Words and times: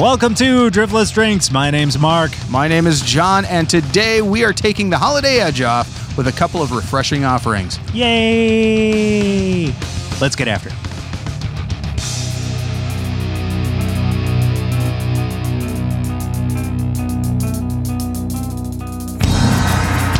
Welcome 0.00 0.34
to 0.36 0.70
Driftless 0.70 1.12
Drinks. 1.12 1.50
My 1.50 1.70
name's 1.70 1.98
Mark. 1.98 2.30
My 2.48 2.68
name 2.68 2.86
is 2.86 3.02
John, 3.02 3.44
and 3.44 3.68
today 3.68 4.22
we 4.22 4.44
are 4.44 4.52
taking 4.54 4.88
the 4.88 4.96
holiday 4.96 5.40
edge 5.40 5.60
off 5.60 6.16
with 6.16 6.26
a 6.26 6.32
couple 6.32 6.62
of 6.62 6.72
refreshing 6.72 7.26
offerings. 7.26 7.78
Yay! 7.92 9.66
Let's 10.18 10.34
get 10.36 10.48
after 10.48 10.70
it. 10.70 10.74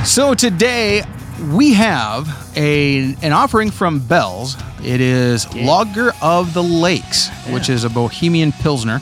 So 0.06 0.34
today 0.34 1.04
we 1.54 1.72
have 1.72 2.52
a 2.54 3.14
an 3.22 3.32
offering 3.32 3.70
from 3.70 3.98
Bell's. 4.00 4.58
It 4.84 5.00
is 5.00 5.50
Lager 5.54 6.12
of 6.20 6.52
the 6.52 6.62
Lakes, 6.62 7.30
which 7.48 7.70
is 7.70 7.84
a 7.84 7.88
Bohemian 7.88 8.52
Pilsner. 8.52 9.00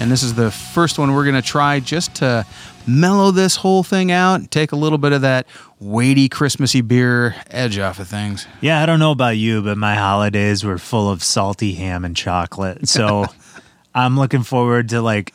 And 0.00 0.10
this 0.10 0.22
is 0.22 0.34
the 0.34 0.50
first 0.50 0.98
one 0.98 1.12
we're 1.12 1.24
going 1.24 1.34
to 1.34 1.42
try 1.42 1.78
just 1.78 2.14
to 2.16 2.46
mellow 2.86 3.30
this 3.30 3.56
whole 3.56 3.82
thing 3.82 4.10
out 4.10 4.36
and 4.36 4.50
take 4.50 4.72
a 4.72 4.76
little 4.76 4.96
bit 4.96 5.12
of 5.12 5.20
that 5.20 5.46
weighty 5.78 6.26
Christmassy 6.26 6.80
beer 6.80 7.36
edge 7.50 7.78
off 7.78 7.98
of 7.98 8.08
things. 8.08 8.46
Yeah, 8.62 8.82
I 8.82 8.86
don't 8.86 8.98
know 8.98 9.10
about 9.10 9.36
you, 9.36 9.60
but 9.60 9.76
my 9.76 9.96
holidays 9.96 10.64
were 10.64 10.78
full 10.78 11.10
of 11.10 11.22
salty 11.22 11.74
ham 11.74 12.06
and 12.06 12.16
chocolate. 12.16 12.88
So 12.88 13.26
I'm 13.94 14.18
looking 14.18 14.42
forward 14.42 14.88
to 14.88 15.02
like 15.02 15.34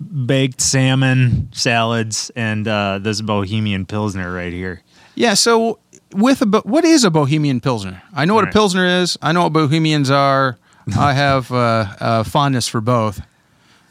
baked 0.00 0.62
salmon, 0.62 1.50
salads, 1.52 2.30
and 2.34 2.66
uh, 2.66 2.98
this 2.98 3.20
Bohemian 3.20 3.84
Pilsner 3.84 4.32
right 4.32 4.54
here. 4.54 4.82
Yeah, 5.14 5.34
so 5.34 5.80
with 6.14 6.40
a 6.40 6.46
bo- 6.46 6.62
what 6.62 6.86
is 6.86 7.04
a 7.04 7.10
Bohemian 7.10 7.60
Pilsner? 7.60 8.02
I 8.14 8.24
know 8.24 8.34
what 8.34 8.48
a 8.48 8.52
Pilsner 8.52 8.86
is. 8.86 9.18
I 9.20 9.32
know 9.32 9.42
what 9.42 9.52
Bohemians 9.52 10.10
are. 10.10 10.56
I 10.96 11.12
have 11.14 11.52
uh, 11.52 11.86
uh, 12.00 12.22
fondness 12.24 12.66
for 12.66 12.80
both. 12.80 13.20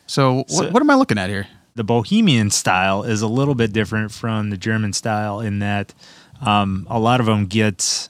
So, 0.10 0.38
what, 0.38 0.50
So- 0.50 0.70
what 0.72 0.82
am 0.82 0.90
I 0.90 0.96
looking 0.96 1.18
at 1.20 1.30
here? 1.30 1.48
the 1.76 1.84
Bohemian 1.86 2.50
style 2.50 3.04
is 3.04 3.22
a 3.22 3.28
little 3.28 3.56
bit 3.56 3.72
different 3.72 4.12
from 4.12 4.50
the 4.50 4.58
German 4.58 4.92
style 4.92 5.40
in 5.40 5.60
that 5.60 5.94
um, 6.42 6.86
a 6.90 7.00
lot 7.00 7.22
of 7.22 7.26
them 7.26 7.46
get 7.46 8.10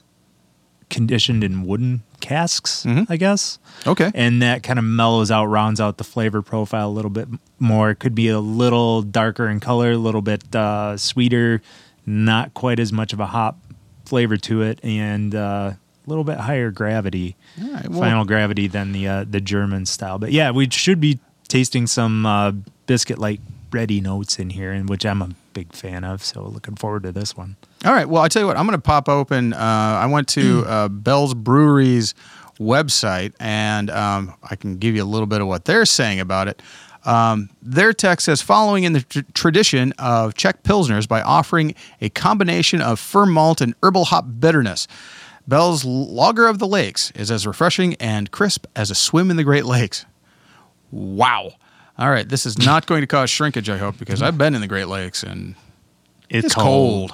conditioned 0.88 1.44
in 1.44 1.64
wooden 1.64 2.02
casks, 2.20 2.84
I 3.08 3.16
guess. 3.16 3.60
Okay. 3.86 4.10
And 4.12 4.42
that 4.42 4.64
kind 4.64 4.78
of 4.80 4.84
mellows 4.84 5.30
out, 5.30 5.44
rounds 5.44 5.80
out 5.80 5.98
the 5.98 6.04
flavor 6.04 6.42
profile 6.42 6.88
a 6.88 6.90
little 6.90 7.10
bit 7.12 7.28
more. 7.60 7.90
It 7.90 7.96
could 8.00 8.14
be 8.14 8.28
a 8.28 8.40
little 8.40 9.02
darker 9.02 9.46
in 9.48 9.60
color, 9.60 9.92
a 9.92 9.96
little 9.98 10.22
bit 10.22 10.52
uh, 10.56 10.96
sweeter, 10.96 11.62
not 12.04 12.54
quite 12.54 12.80
as 12.80 12.92
much 12.92 13.12
of 13.12 13.20
a 13.20 13.26
hop 13.26 13.56
flavor 14.04 14.36
to 14.38 14.62
it, 14.62 14.80
and 14.82 15.32
uh, 15.32 15.74
a 15.74 15.78
little 16.08 16.24
bit 16.24 16.38
higher 16.38 16.72
gravity, 16.72 17.36
right, 17.56 17.88
well- 17.88 18.00
final 18.00 18.24
gravity 18.24 18.66
than 18.66 18.90
the 18.90 19.06
uh, 19.06 19.24
the 19.30 19.40
German 19.40 19.86
style. 19.86 20.18
But 20.18 20.32
yeah, 20.32 20.50
we 20.50 20.68
should 20.70 21.00
be 21.00 21.20
tasting 21.50 21.86
some 21.86 22.24
uh, 22.24 22.52
biscuit 22.86 23.18
like 23.18 23.40
bready 23.70 24.02
notes 24.02 24.38
in 24.38 24.50
here, 24.50 24.72
and 24.72 24.88
which 24.88 25.04
I'm 25.04 25.20
a 25.20 25.30
big 25.52 25.72
fan 25.72 26.04
of. 26.04 26.24
So 26.24 26.42
looking 26.42 26.76
forward 26.76 27.02
to 27.02 27.12
this 27.12 27.36
one. 27.36 27.56
All 27.84 27.92
right. 27.92 28.08
Well, 28.08 28.22
I 28.22 28.28
tell 28.28 28.42
you 28.42 28.46
what, 28.46 28.56
I'm 28.56 28.66
going 28.66 28.78
to 28.78 28.82
pop 28.82 29.08
open. 29.08 29.52
Uh, 29.52 29.56
I 29.58 30.06
went 30.06 30.28
to 30.28 30.64
uh, 30.66 30.88
Bell's 30.88 31.34
Brewery's 31.34 32.14
website, 32.58 33.34
and 33.40 33.90
um, 33.90 34.34
I 34.42 34.56
can 34.56 34.76
give 34.76 34.94
you 34.94 35.02
a 35.02 35.04
little 35.04 35.26
bit 35.26 35.40
of 35.40 35.46
what 35.46 35.64
they're 35.66 35.84
saying 35.84 36.20
about 36.20 36.48
it. 36.48 36.62
Um, 37.04 37.48
their 37.62 37.94
text 37.94 38.26
says, 38.26 38.42
following 38.42 38.84
in 38.84 38.92
the 38.92 39.00
tr- 39.00 39.20
tradition 39.32 39.92
of 39.98 40.34
Czech 40.34 40.62
Pilsners 40.62 41.08
by 41.08 41.22
offering 41.22 41.74
a 42.02 42.10
combination 42.10 42.82
of 42.82 43.00
firm 43.00 43.32
malt 43.32 43.62
and 43.62 43.74
herbal 43.82 44.06
hop 44.06 44.26
bitterness. 44.38 44.86
Bell's 45.48 45.84
Lager 45.84 46.46
of 46.46 46.58
the 46.58 46.66
Lakes 46.66 47.10
is 47.12 47.30
as 47.30 47.46
refreshing 47.46 47.94
and 47.94 48.30
crisp 48.30 48.66
as 48.76 48.90
a 48.90 48.94
swim 48.94 49.30
in 49.30 49.36
the 49.36 49.44
Great 49.44 49.64
Lakes. 49.64 50.04
Wow. 50.90 51.52
All 51.98 52.10
right. 52.10 52.28
This 52.28 52.46
is 52.46 52.58
not 52.58 52.86
going 52.86 53.02
to 53.02 53.06
cause 53.06 53.30
shrinkage, 53.30 53.68
I 53.68 53.76
hope, 53.76 53.98
because 53.98 54.22
I've 54.22 54.38
been 54.38 54.54
in 54.54 54.60
the 54.60 54.66
Great 54.66 54.88
Lakes 54.88 55.22
and 55.22 55.54
it's 56.28 56.54
cold. 56.54 57.12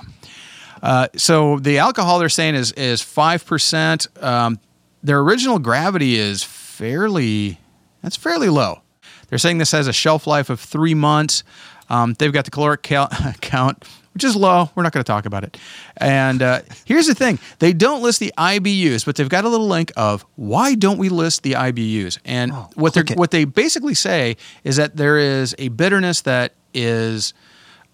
Uh, 0.83 1.09
so 1.17 1.59
the 1.59 1.79
alcohol 1.79 2.19
they're 2.19 2.29
saying 2.29 2.55
is 2.55 2.73
is 2.73 3.03
five 3.03 3.45
percent. 3.45 4.07
Um, 4.23 4.61
their 5.03 5.19
original 5.21 5.59
gravity 5.59 6.17
is 6.17 6.43
fairly 6.43 7.59
that's 8.03 8.17
fairly 8.17 8.49
low. 8.49 8.83
They're 9.29 9.39
saying 9.39 9.59
this 9.59 9.73
has 9.73 9.89
a 9.89 9.93
shelf 9.93 10.27
life 10.27 10.51
of 10.51 10.61
three 10.61 10.95
months. 10.95 11.43
Um, 11.89 12.15
they've 12.19 12.33
got 12.33 12.45
the 12.45 12.51
caloric 12.51 12.83
cal- 12.83 13.09
count, 13.41 13.85
which 14.17 14.25
is 14.25 14.35
low. 14.35 14.71
We're 14.75 14.83
not 14.83 14.95
going 14.95 15.05
to 15.05 15.07
talk 15.07 15.27
about 15.27 15.45
it. 15.45 15.59
And 15.99 16.41
uh, 16.41 16.63
here's 16.87 17.07
the 17.07 17.15
thing: 17.15 17.39
they 17.59 17.75
don't 17.75 18.03
list 18.03 18.19
the 18.19 18.33
IBUs, 18.39 19.05
but 19.05 19.15
they've 19.15 19.29
got 19.29 19.45
a 19.45 19.49
little 19.51 19.69
link 19.69 19.93
of 19.95 20.25
why 20.37 20.75
don't 20.75 20.97
we 20.97 21.11
list 21.11 21.43
the 21.43 21.53
IBUs? 21.53 22.19
And 22.25 22.51
what 22.77 22.95
they 22.95 23.03
what 23.13 23.31
they 23.31 23.45
basically 23.45 23.93
say 23.93 24.39
is 24.65 24.77
that 24.77 24.97
there 24.97 25.19
is 25.19 25.55
a 25.59 25.69
bitterness 25.69 26.23
that 26.23 26.55
is 26.73 27.35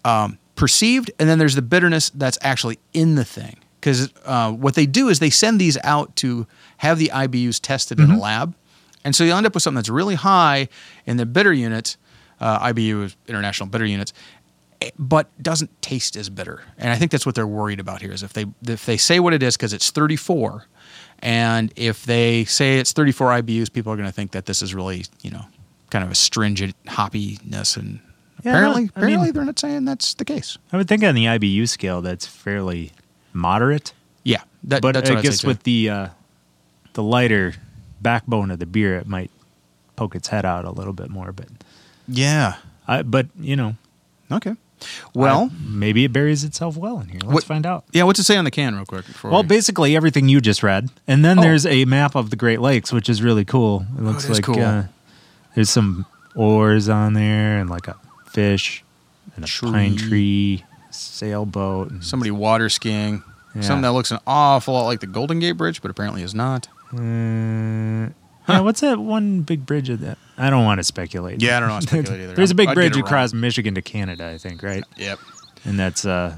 um, 0.05 0.39
perceived, 0.55 1.11
and 1.19 1.27
then 1.27 1.39
there's 1.39 1.55
the 1.55 1.61
bitterness 1.61 2.09
that's 2.11 2.37
actually 2.41 2.79
in 2.93 3.15
the 3.15 3.25
thing. 3.25 3.57
Because 3.81 4.13
uh, 4.23 4.49
what 4.53 4.75
they 4.75 4.85
do 4.85 5.09
is 5.09 5.19
they 5.19 5.29
send 5.29 5.59
these 5.59 5.77
out 5.83 6.15
to 6.17 6.47
have 6.77 6.99
the 6.99 7.11
IBUs 7.13 7.59
tested 7.61 7.99
in 7.99 8.11
a 8.11 8.17
lab, 8.17 8.55
and 9.03 9.13
so 9.13 9.25
you 9.25 9.33
end 9.33 9.45
up 9.45 9.55
with 9.55 9.63
something 9.63 9.75
that's 9.75 9.89
really 9.89 10.15
high 10.15 10.69
in 11.05 11.17
the 11.17 11.25
bitter 11.25 11.51
units. 11.51 11.97
Uh, 12.39 12.59
IBU 12.73 13.03
is 13.03 13.17
international 13.27 13.67
bitter 13.67 13.85
units, 13.85 14.13
but 14.97 15.27
doesn't 15.41 15.81
taste 15.81 16.15
as 16.15 16.29
bitter. 16.29 16.61
And 16.77 16.89
I 16.89 16.95
think 16.95 17.11
that's 17.11 17.25
what 17.25 17.35
they're 17.35 17.47
worried 17.47 17.79
about 17.79 18.01
here 18.01 18.11
is 18.11 18.23
if 18.23 18.33
they 18.33 18.45
if 18.67 18.85
they 18.85 18.97
say 18.97 19.19
what 19.19 19.33
it 19.33 19.43
is 19.43 19.55
because 19.57 19.73
it's 19.73 19.91
34, 19.91 20.65
and 21.19 21.71
if 21.75 22.05
they 22.05 22.45
say 22.45 22.79
it's 22.79 22.93
34 22.93 23.41
IBUs, 23.41 23.71
people 23.71 23.91
are 23.93 23.95
going 23.95 24.07
to 24.07 24.13
think 24.13 24.31
that 24.31 24.45
this 24.45 24.61
is 24.61 24.73
really 24.73 25.05
you 25.21 25.31
know 25.31 25.45
kind 25.89 26.03
of 26.03 26.11
a 26.11 26.15
stringent 26.15 26.75
hoppiness 26.85 27.77
and. 27.77 27.99
Yeah, 28.43 28.51
apparently, 28.51 28.83
no, 28.83 28.89
apparently 28.95 29.27
mean- 29.27 29.33
they're 29.33 29.45
not 29.45 29.59
saying 29.59 29.85
that's 29.85 30.15
the 30.15 30.25
case. 30.25 30.57
I 30.73 30.77
would 30.77 30.89
think 30.89 31.01
on 31.03 31.15
the 31.15 31.25
IBU 31.25 31.69
scale 31.69 32.01
that's 32.01 32.25
fairly 32.25 32.91
moderate. 33.31 33.93
Yeah, 34.23 34.41
that, 34.65 34.81
but 34.81 34.93
that's 34.95 35.09
what 35.09 35.19
I 35.19 35.21
guess 35.21 35.45
with 35.45 35.63
the 35.63 35.89
uh, 35.89 36.07
the 36.91 37.03
lighter 37.03 37.53
backbone 38.01 38.51
of 38.51 38.59
the 38.59 38.65
beer, 38.65 38.97
it 38.97 39.07
might 39.07 39.31
poke 39.95 40.13
its 40.15 40.27
head 40.27 40.45
out 40.45 40.65
a 40.65 40.71
little 40.71 40.91
bit 40.91 41.09
more. 41.09 41.31
But 41.31 41.47
yeah. 42.07 42.55
I, 42.85 43.01
but 43.03 43.27
you 43.39 43.55
know, 43.55 43.75
Okay. 44.31 44.55
Well, 45.13 45.49
I- 45.51 45.55
maybe 45.67 46.03
it 46.05 46.13
buries 46.13 46.43
itself 46.43 46.75
well 46.77 46.99
in 46.99 47.07
here. 47.09 47.19
Let's 47.23 47.33
What- 47.33 47.43
find 47.45 47.65
out. 47.65 47.83
yeah. 47.91 48.03
What's 48.03 48.19
it 48.19 48.23
say 48.23 48.37
on 48.37 48.45
the 48.45 48.51
can, 48.51 48.75
real 48.75 48.85
quick? 48.85 49.05
Well, 49.23 49.41
we- 49.43 49.47
basically 49.47 49.95
everything 49.95 50.27
you 50.29 50.41
just 50.41 50.63
read, 50.63 50.89
and 51.07 51.23
then 51.23 51.39
Oh. 51.39 51.41
there's 51.41 51.65
a 51.65 51.85
map 51.85 52.15
of 52.15 52.29
the 52.29 52.35
Great 52.35 52.61
Lakes, 52.61 52.91
which 52.91 53.09
is 53.09 53.21
really 53.21 53.45
cool. 53.45 53.85
It 53.97 54.03
looks 54.03 54.25
it 54.25 54.31
is 54.31 54.37
like 54.37 54.43
cool. 54.45 54.59
Uh, 54.61 54.83
there's 55.55 55.69
some 55.69 56.05
oars 56.35 56.89
on 56.89 57.13
there, 57.13 57.59
and 57.59 57.69
like 57.69 57.87
a 57.87 57.95
fish, 58.31 58.83
and 59.35 59.45
a 59.45 59.47
pine 59.71 59.95
Tree. 59.95 60.07
tree, 60.57 60.63
sailboat. 60.91 61.91
Somebody 62.03 62.31
water 62.31 62.69
skiing, 62.69 63.23
Yeah. 63.55 63.61
something 63.61 63.81
that 63.83 63.91
looks 63.93 64.11
an 64.11 64.19
awful 64.25 64.73
lot 64.73 64.85
like 64.85 64.99
the 64.99 65.07
Golden 65.07 65.39
Gate 65.39 65.53
Bridge, 65.53 65.81
but 65.81 65.91
apparently 65.91 66.23
is 66.23 66.33
not. 66.35 66.67
Uh, 66.93 68.09
yeah, 68.47 68.59
what's 68.61 68.81
that 68.81 68.99
one 68.99 69.41
big 69.41 69.65
bridge 69.65 69.89
of 69.89 69.99
that? 70.01 70.17
I 70.37 70.49
don't 70.49 70.63
want 70.65 70.79
to 70.79 70.83
speculate. 70.83 71.41
Yeah, 71.41 71.57
I 71.57 71.59
don't 71.59 71.69
know 71.69 71.79
to 71.79 71.87
speculate 71.87 72.21
either. 72.21 72.33
There's 72.33 72.51
a 72.51 72.55
big 72.55 72.69
I'd 72.69 72.71
get 72.71 72.75
bridge 72.75 72.91
it 72.97 73.01
wrong. 73.01 73.05
across 73.07 73.33
Michigan 73.33 73.75
to 73.75 73.81
Canada, 73.81 74.27
I 74.27 74.37
think, 74.37 74.63
right? 74.63 74.83
Yep. 74.97 75.19
And 75.65 75.79
that's 75.79 76.05
uh, 76.05 76.37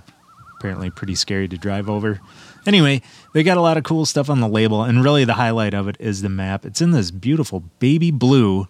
apparently 0.58 0.90
pretty 0.90 1.16
scary 1.16 1.48
to 1.48 1.58
drive 1.58 1.90
over. 1.90 2.20
Anyway, 2.68 3.02
they 3.34 3.44
got 3.44 3.58
a 3.58 3.62
lot 3.62 3.78
of 3.78 3.84
cool 3.84 4.06
stuff 4.06 4.30
on 4.30 4.40
the 4.42 4.48
label, 4.48 4.84
and 4.84 5.04
really 5.04 5.24
the 5.24 5.34
highlight 5.36 5.74
of 5.74 5.88
it 5.88 5.96
is 6.00 6.22
the 6.22 6.30
map. 6.30 6.66
It's 6.66 6.82
in 6.82 6.92
this 6.92 7.12
beautiful 7.12 7.62
baby 7.80 8.10
blue 8.12 8.68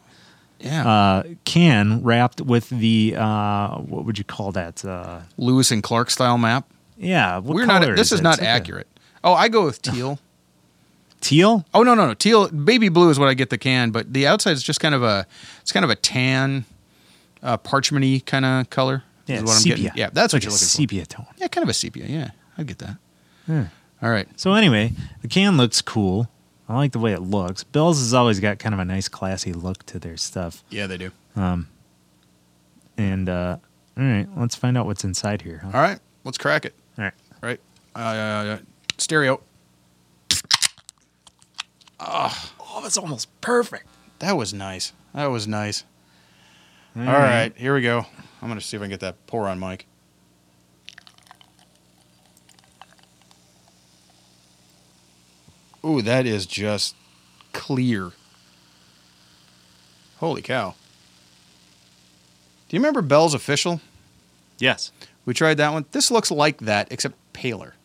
Yeah. 0.59 0.87
uh, 0.87 1.23
can 1.45 2.03
wrapped 2.03 2.41
with 2.41 2.69
the 2.69 3.15
uh, 3.17 3.77
what 3.77 4.05
would 4.05 4.17
you 4.17 4.23
call 4.25 4.51
that? 4.51 4.83
Uh, 4.83 5.21
Lewis 5.37 5.71
and 5.71 5.81
Clark 5.81 6.09
style 6.11 6.37
map. 6.37 6.69
yeah, 6.97 7.37
what 7.37 7.55
We're 7.55 7.65
color 7.65 7.87
not. 7.87 7.95
This 7.97 8.11
is, 8.11 8.19
it? 8.19 8.23
not 8.23 8.33
It's 8.33 8.41
like 8.41 8.47
a 8.49 8.51
accurate. 8.51 8.87
Oh, 9.23 9.33
I 9.33 9.47
go 9.47 9.63
with 9.65 9.81
teal. 9.81 10.19
Teal. 11.25 11.65
oh 11.73 11.81
no, 11.81 11.95
no, 11.95 12.05
no. 12.05 12.13
Teal. 12.13 12.49
Baby 12.49 12.89
blue 12.89 13.09
is 13.09 13.17
what 13.17 13.27
I 13.29 13.33
get 13.33 13.49
the 13.49 13.57
can, 13.57 13.89
but 13.89 14.13
the 14.13 14.27
outside 14.27 14.51
is 14.51 14.61
just 14.61 14.79
kind 14.79 14.93
of 14.93 15.01
a. 15.01 15.25
It's 15.61 15.71
kind 15.71 15.83
of 15.83 15.89
a 15.89 15.95
tan, 15.95 16.65
uh, 17.41 17.57
parchmenty 17.57 18.23
kind 18.23 18.45
of 18.45 18.69
color. 18.69 19.03
Yeah, 19.25 19.37
is 19.37 19.41
what 19.43 19.51
I'm 19.53 19.57
sepia. 19.61 19.75
getting. 19.85 19.97
Yeah, 19.99 20.09
that's 20.13 20.33
like 20.33 20.39
what 20.39 20.43
you're 20.43 20.51
looking 20.51 20.67
sepia 20.67 21.05
tone. 21.07 21.25
Yeah, 21.37 21.47
kind 21.47 21.63
of 21.63 21.69
a 21.69 21.73
sepia. 21.73 22.05
Yeah, 22.05 22.29
I 22.59 22.63
get 22.63 22.77
that. 22.77 22.97
Yeah. 23.47 23.67
All 24.03 24.11
right. 24.11 24.27
So 24.39 24.53
anyway, 24.53 24.93
the 25.23 25.27
can 25.27 25.57
looks 25.57 25.81
cool. 25.81 26.29
I 26.69 26.75
like 26.75 26.91
the 26.91 26.99
way 26.99 27.11
it 27.13 27.21
looks. 27.21 27.63
Bell's 27.63 27.99
has 27.99 28.13
always 28.13 28.39
got 28.39 28.59
kind 28.59 28.73
of 28.75 28.79
a 28.79 28.85
nice, 28.85 29.07
classy 29.07 29.51
look 29.51 29.83
to 29.87 29.97
their 29.99 30.17
stuff. 30.17 30.63
Yeah, 30.69 30.85
they 30.85 30.97
do. 30.97 31.11
Um, 31.35 31.67
And 32.97 33.27
uh, 33.29 33.57
all 33.97 34.03
right, 34.03 34.27
let's 34.37 34.55
find 34.55 34.77
out 34.77 34.85
what's 34.85 35.03
inside 35.03 35.41
here. 35.41 35.61
Huh? 35.63 35.71
All 35.73 35.81
right, 35.81 35.99
let's 36.23 36.37
crack 36.37 36.65
it. 36.65 36.75
All 36.97 37.03
right. 37.05 37.13
All 37.41 37.49
right. 37.49 37.59
Uh, 37.95 38.57
stereo. 38.97 39.41
Oh, 41.99 42.83
it's 42.85 42.97
almost 42.97 43.29
perfect. 43.41 43.87
That 44.19 44.37
was 44.37 44.53
nice. 44.53 44.93
That 45.13 45.27
was 45.27 45.47
nice. 45.47 45.83
All 46.95 47.03
All 47.03 47.13
right, 47.13 47.53
here 47.55 47.73
we 47.73 47.81
go. 47.81 48.05
I'm 48.41 48.47
gonna 48.47 48.61
see 48.61 48.77
if 48.77 48.81
I 48.81 48.85
can 48.85 48.91
get 48.91 48.99
that 49.01 49.25
pour 49.27 49.47
on 49.47 49.59
mic. 49.59 49.85
Ooh, 55.85 56.01
that 56.01 56.25
is 56.25 56.45
just 56.45 56.95
clear. 57.53 58.11
Holy 60.17 60.41
cow. 60.41 60.73
Do 62.67 62.75
you 62.75 62.79
remember 62.79 63.01
Bell's 63.01 63.33
Official? 63.33 63.81
Yes. 64.57 64.91
We 65.25 65.33
tried 65.33 65.57
that 65.57 65.73
one. 65.73 65.85
This 65.91 66.09
looks 66.09 66.31
like 66.31 66.59
that, 66.59 66.87
except 66.91 67.15
paler. 67.33 67.75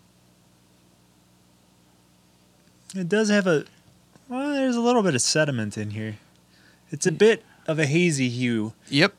It 2.94 3.08
does 3.08 3.28
have 3.28 3.46
a. 3.46 3.64
Well, 4.30 4.52
there's 4.52 4.76
a 4.76 4.80
little 4.80 5.02
bit 5.02 5.16
of 5.16 5.22
sediment 5.22 5.76
in 5.76 5.90
here. 5.90 6.16
It's 6.92 7.04
a 7.04 7.10
bit 7.12 7.44
of 7.66 7.80
a 7.80 7.86
hazy 7.86 8.28
hue. 8.28 8.72
Yep. 8.88 9.12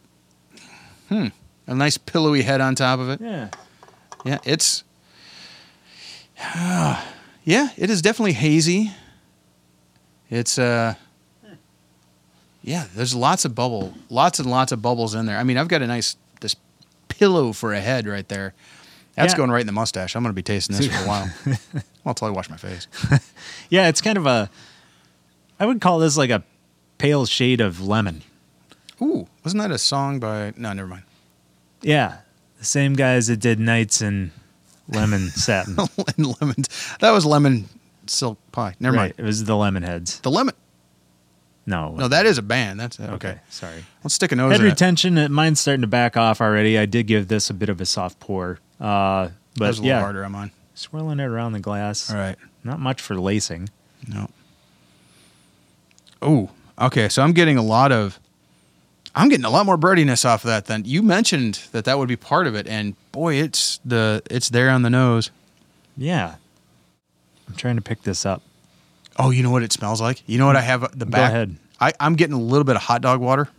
Hmm. 1.09 1.27
A 1.67 1.75
nice 1.75 1.97
pillowy 1.97 2.43
head 2.43 2.61
on 2.61 2.75
top 2.75 2.99
of 2.99 3.09
it. 3.09 3.19
Yeah. 3.21 3.49
Yeah, 4.23 4.37
it's. 4.45 4.85
yeah, 6.55 7.69
it 7.77 7.89
is 7.89 8.01
definitely 8.01 8.33
hazy. 8.33 8.91
It's 10.29 10.57
uh. 10.57 10.95
Yeah, 12.63 12.85
there's 12.95 13.13
lots 13.15 13.43
of 13.43 13.53
bubble, 13.55 13.93
lots 14.09 14.39
and 14.39 14.49
lots 14.49 14.71
of 14.71 14.81
bubbles 14.81 15.13
in 15.15 15.25
there. 15.25 15.37
I 15.37 15.43
mean, 15.43 15.57
I've 15.57 15.67
got 15.67 15.81
a 15.81 15.87
nice 15.87 16.15
this 16.39 16.55
pillow 17.09 17.51
for 17.53 17.73
a 17.73 17.81
head 17.81 18.07
right 18.07 18.27
there. 18.29 18.53
That's 19.15 19.33
Yeah. 19.33 19.37
going 19.37 19.51
right 19.51 19.61
in 19.61 19.67
the 19.67 19.73
mustache. 19.73 20.15
I'm 20.15 20.23
going 20.23 20.29
to 20.31 20.35
be 20.35 20.43
tasting 20.43 20.77
this 20.77 20.87
for 20.87 21.03
a 21.03 21.07
while. 21.07 21.29
well, 21.73 21.83
until 22.05 22.27
I 22.27 22.31
wash 22.31 22.49
my 22.49 22.57
face. 22.57 22.87
Yeah, 23.69 23.87
it's 23.89 23.99
kind 24.01 24.17
of 24.17 24.25
a. 24.25 24.49
I 25.61 25.65
would 25.67 25.79
call 25.79 25.99
this 25.99 26.17
like 26.17 26.31
a 26.31 26.43
pale 26.97 27.25
shade 27.27 27.61
of 27.61 27.79
lemon. 27.79 28.23
Ooh, 29.01 29.27
wasn't 29.43 29.61
that 29.61 29.71
a 29.71 29.77
song 29.77 30.19
by? 30.19 30.53
No, 30.57 30.73
never 30.73 30.87
mind. 30.87 31.03
Yeah, 31.81 32.17
the 32.59 32.65
same 32.65 32.93
guys 32.93 33.27
that 33.27 33.37
did 33.37 33.59
Nights 33.59 34.01
and 34.01 34.31
Lemon 34.87 35.29
Satin. 35.29 35.77
and 36.17 36.41
lemons. 36.41 36.67
That 36.99 37.11
was 37.11 37.25
lemon 37.25 37.65
silk 38.07 38.39
pie. 38.51 38.75
Never 38.79 38.97
right, 38.97 39.03
mind. 39.03 39.13
it 39.17 39.23
was 39.23 39.45
the 39.45 39.53
Lemonheads. 39.53 40.21
The 40.21 40.31
lemon. 40.31 40.55
No, 41.67 41.91
No, 41.95 42.07
that 42.07 42.25
is 42.25 42.39
a 42.39 42.41
band. 42.41 42.79
That's 42.79 42.99
okay. 42.99 43.13
okay, 43.13 43.39
sorry. 43.49 43.85
Let's 44.03 44.15
stick 44.15 44.31
a 44.31 44.35
nose 44.35 44.51
Head 44.51 44.61
in 44.61 44.67
it. 44.67 44.69
retention, 44.71 45.17
uh, 45.17 45.29
mine's 45.29 45.59
starting 45.59 45.81
to 45.81 45.87
back 45.87 46.17
off 46.17 46.41
already. 46.41 46.77
I 46.77 46.87
did 46.87 47.05
give 47.05 47.27
this 47.27 47.51
a 47.51 47.53
bit 47.53 47.69
of 47.69 47.79
a 47.79 47.85
soft 47.85 48.19
pour, 48.19 48.59
uh, 48.79 49.25
That 49.25 49.31
but 49.57 49.67
was 49.67 49.77
a 49.77 49.81
little 49.83 49.95
yeah, 49.97 50.01
harder 50.01 50.25
on 50.25 50.31
mine. 50.31 50.51
swirling 50.73 51.19
it 51.19 51.25
around 51.25 51.53
the 51.53 51.59
glass. 51.59 52.09
All 52.11 52.17
right. 52.17 52.35
Not 52.63 52.79
much 52.79 52.99
for 52.99 53.15
lacing. 53.15 53.69
No. 54.07 54.27
Oh, 56.21 56.49
okay. 56.79 57.09
So 57.09 57.21
I'm 57.21 57.33
getting 57.33 57.57
a 57.57 57.61
lot 57.61 57.91
of, 57.91 58.19
I'm 59.15 59.29
getting 59.29 59.45
a 59.45 59.49
lot 59.49 59.65
more 59.65 59.77
breadiness 59.77 60.23
off 60.25 60.43
of 60.43 60.49
that 60.49 60.65
than 60.65 60.85
you 60.85 61.01
mentioned 61.01 61.61
that 61.71 61.85
that 61.85 61.97
would 61.97 62.07
be 62.07 62.15
part 62.15 62.47
of 62.47 62.55
it, 62.55 62.67
and 62.67 62.95
boy, 63.11 63.35
it's 63.35 63.79
the 63.83 64.21
it's 64.29 64.49
there 64.49 64.69
on 64.69 64.83
the 64.83 64.89
nose. 64.89 65.31
Yeah, 65.97 66.35
I'm 67.47 67.55
trying 67.55 67.75
to 67.75 67.81
pick 67.81 68.03
this 68.03 68.25
up. 68.25 68.41
Oh, 69.17 69.29
you 69.31 69.43
know 69.43 69.51
what 69.51 69.63
it 69.63 69.73
smells 69.73 69.99
like? 69.99 70.23
You 70.27 70.37
know 70.37 70.45
what 70.45 70.55
I 70.55 70.61
have 70.61 70.97
the 70.97 71.05
back. 71.05 71.31
ahead. 71.31 71.57
I, 71.79 71.91
I'm 71.99 72.15
getting 72.15 72.35
a 72.35 72.39
little 72.39 72.63
bit 72.63 72.75
of 72.75 72.83
hot 72.83 73.01
dog 73.01 73.19
water. 73.19 73.49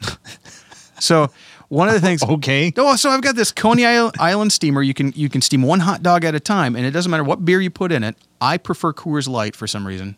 so 0.98 1.30
one 1.68 1.88
of 1.88 1.94
the 1.94 2.00
things. 2.00 2.22
Okay. 2.22 2.72
Oh, 2.76 2.96
so 2.96 3.10
I've 3.10 3.22
got 3.22 3.36
this 3.36 3.52
Coney 3.52 3.86
Island 3.86 4.52
steamer. 4.52 4.82
You 4.82 4.94
can 4.94 5.12
you 5.14 5.28
can 5.28 5.40
steam 5.40 5.62
one 5.62 5.80
hot 5.80 6.02
dog 6.02 6.24
at 6.24 6.34
a 6.34 6.40
time, 6.40 6.74
and 6.74 6.84
it 6.84 6.90
doesn't 6.90 7.10
matter 7.10 7.24
what 7.24 7.44
beer 7.44 7.60
you 7.60 7.70
put 7.70 7.92
in 7.92 8.02
it. 8.02 8.16
I 8.40 8.58
prefer 8.58 8.92
Coors 8.92 9.28
Light 9.28 9.54
for 9.54 9.66
some 9.66 9.86
reason. 9.86 10.16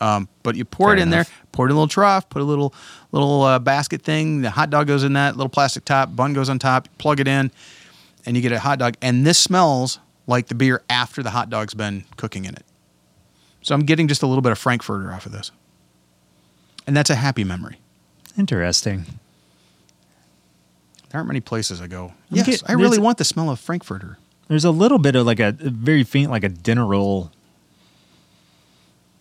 Um, 0.00 0.28
but 0.44 0.54
you 0.54 0.64
pour 0.64 0.88
Fair 0.88 0.96
it 0.96 1.00
in 1.00 1.08
enough. 1.08 1.28
there, 1.28 1.36
pour 1.52 1.66
it 1.66 1.70
in 1.70 1.72
a 1.72 1.74
little 1.74 1.88
trough, 1.88 2.28
put 2.30 2.40
a 2.40 2.44
little 2.44 2.72
little 3.10 3.42
uh, 3.42 3.58
basket 3.58 4.02
thing. 4.02 4.42
The 4.42 4.50
hot 4.50 4.70
dog 4.70 4.86
goes 4.86 5.02
in 5.02 5.14
that 5.14 5.36
little 5.36 5.48
plastic 5.48 5.84
top. 5.84 6.14
Bun 6.14 6.32
goes 6.34 6.48
on 6.48 6.58
top. 6.58 6.88
Plug 6.98 7.18
it 7.20 7.26
in, 7.28 7.50
and 8.24 8.36
you 8.36 8.42
get 8.42 8.52
a 8.52 8.60
hot 8.60 8.78
dog. 8.78 8.94
And 9.02 9.26
this 9.26 9.38
smells 9.38 9.98
like 10.28 10.46
the 10.46 10.54
beer 10.54 10.82
after 10.88 11.22
the 11.22 11.30
hot 11.30 11.50
dog's 11.50 11.74
been 11.74 12.04
cooking 12.16 12.44
in 12.44 12.54
it. 12.54 12.64
So 13.62 13.74
I'm 13.74 13.80
getting 13.84 14.06
just 14.06 14.22
a 14.22 14.26
little 14.26 14.42
bit 14.42 14.52
of 14.52 14.58
Frankfurter 14.58 15.12
off 15.12 15.26
of 15.26 15.32
this, 15.32 15.50
and 16.86 16.96
that's 16.96 17.10
a 17.10 17.16
happy 17.16 17.42
memory. 17.42 17.78
Interesting. 18.38 19.04
There 21.10 21.18
aren't 21.18 21.28
many 21.28 21.40
places 21.40 21.80
I 21.80 21.86
go. 21.86 22.12
Yes, 22.30 22.46
get- 22.46 22.62
I 22.68 22.74
really 22.74 22.98
want 22.98 23.18
the 23.18 23.24
smell 23.24 23.50
of 23.50 23.58
Frankfurter. 23.58 24.18
There's 24.48 24.64
a 24.64 24.70
little 24.70 24.98
bit 24.98 25.16
of 25.16 25.26
like 25.26 25.40
a 25.40 25.52
very 25.52 26.04
faint, 26.04 26.30
like 26.30 26.44
a 26.44 26.48
dinner 26.48 26.86
roll 26.86 27.30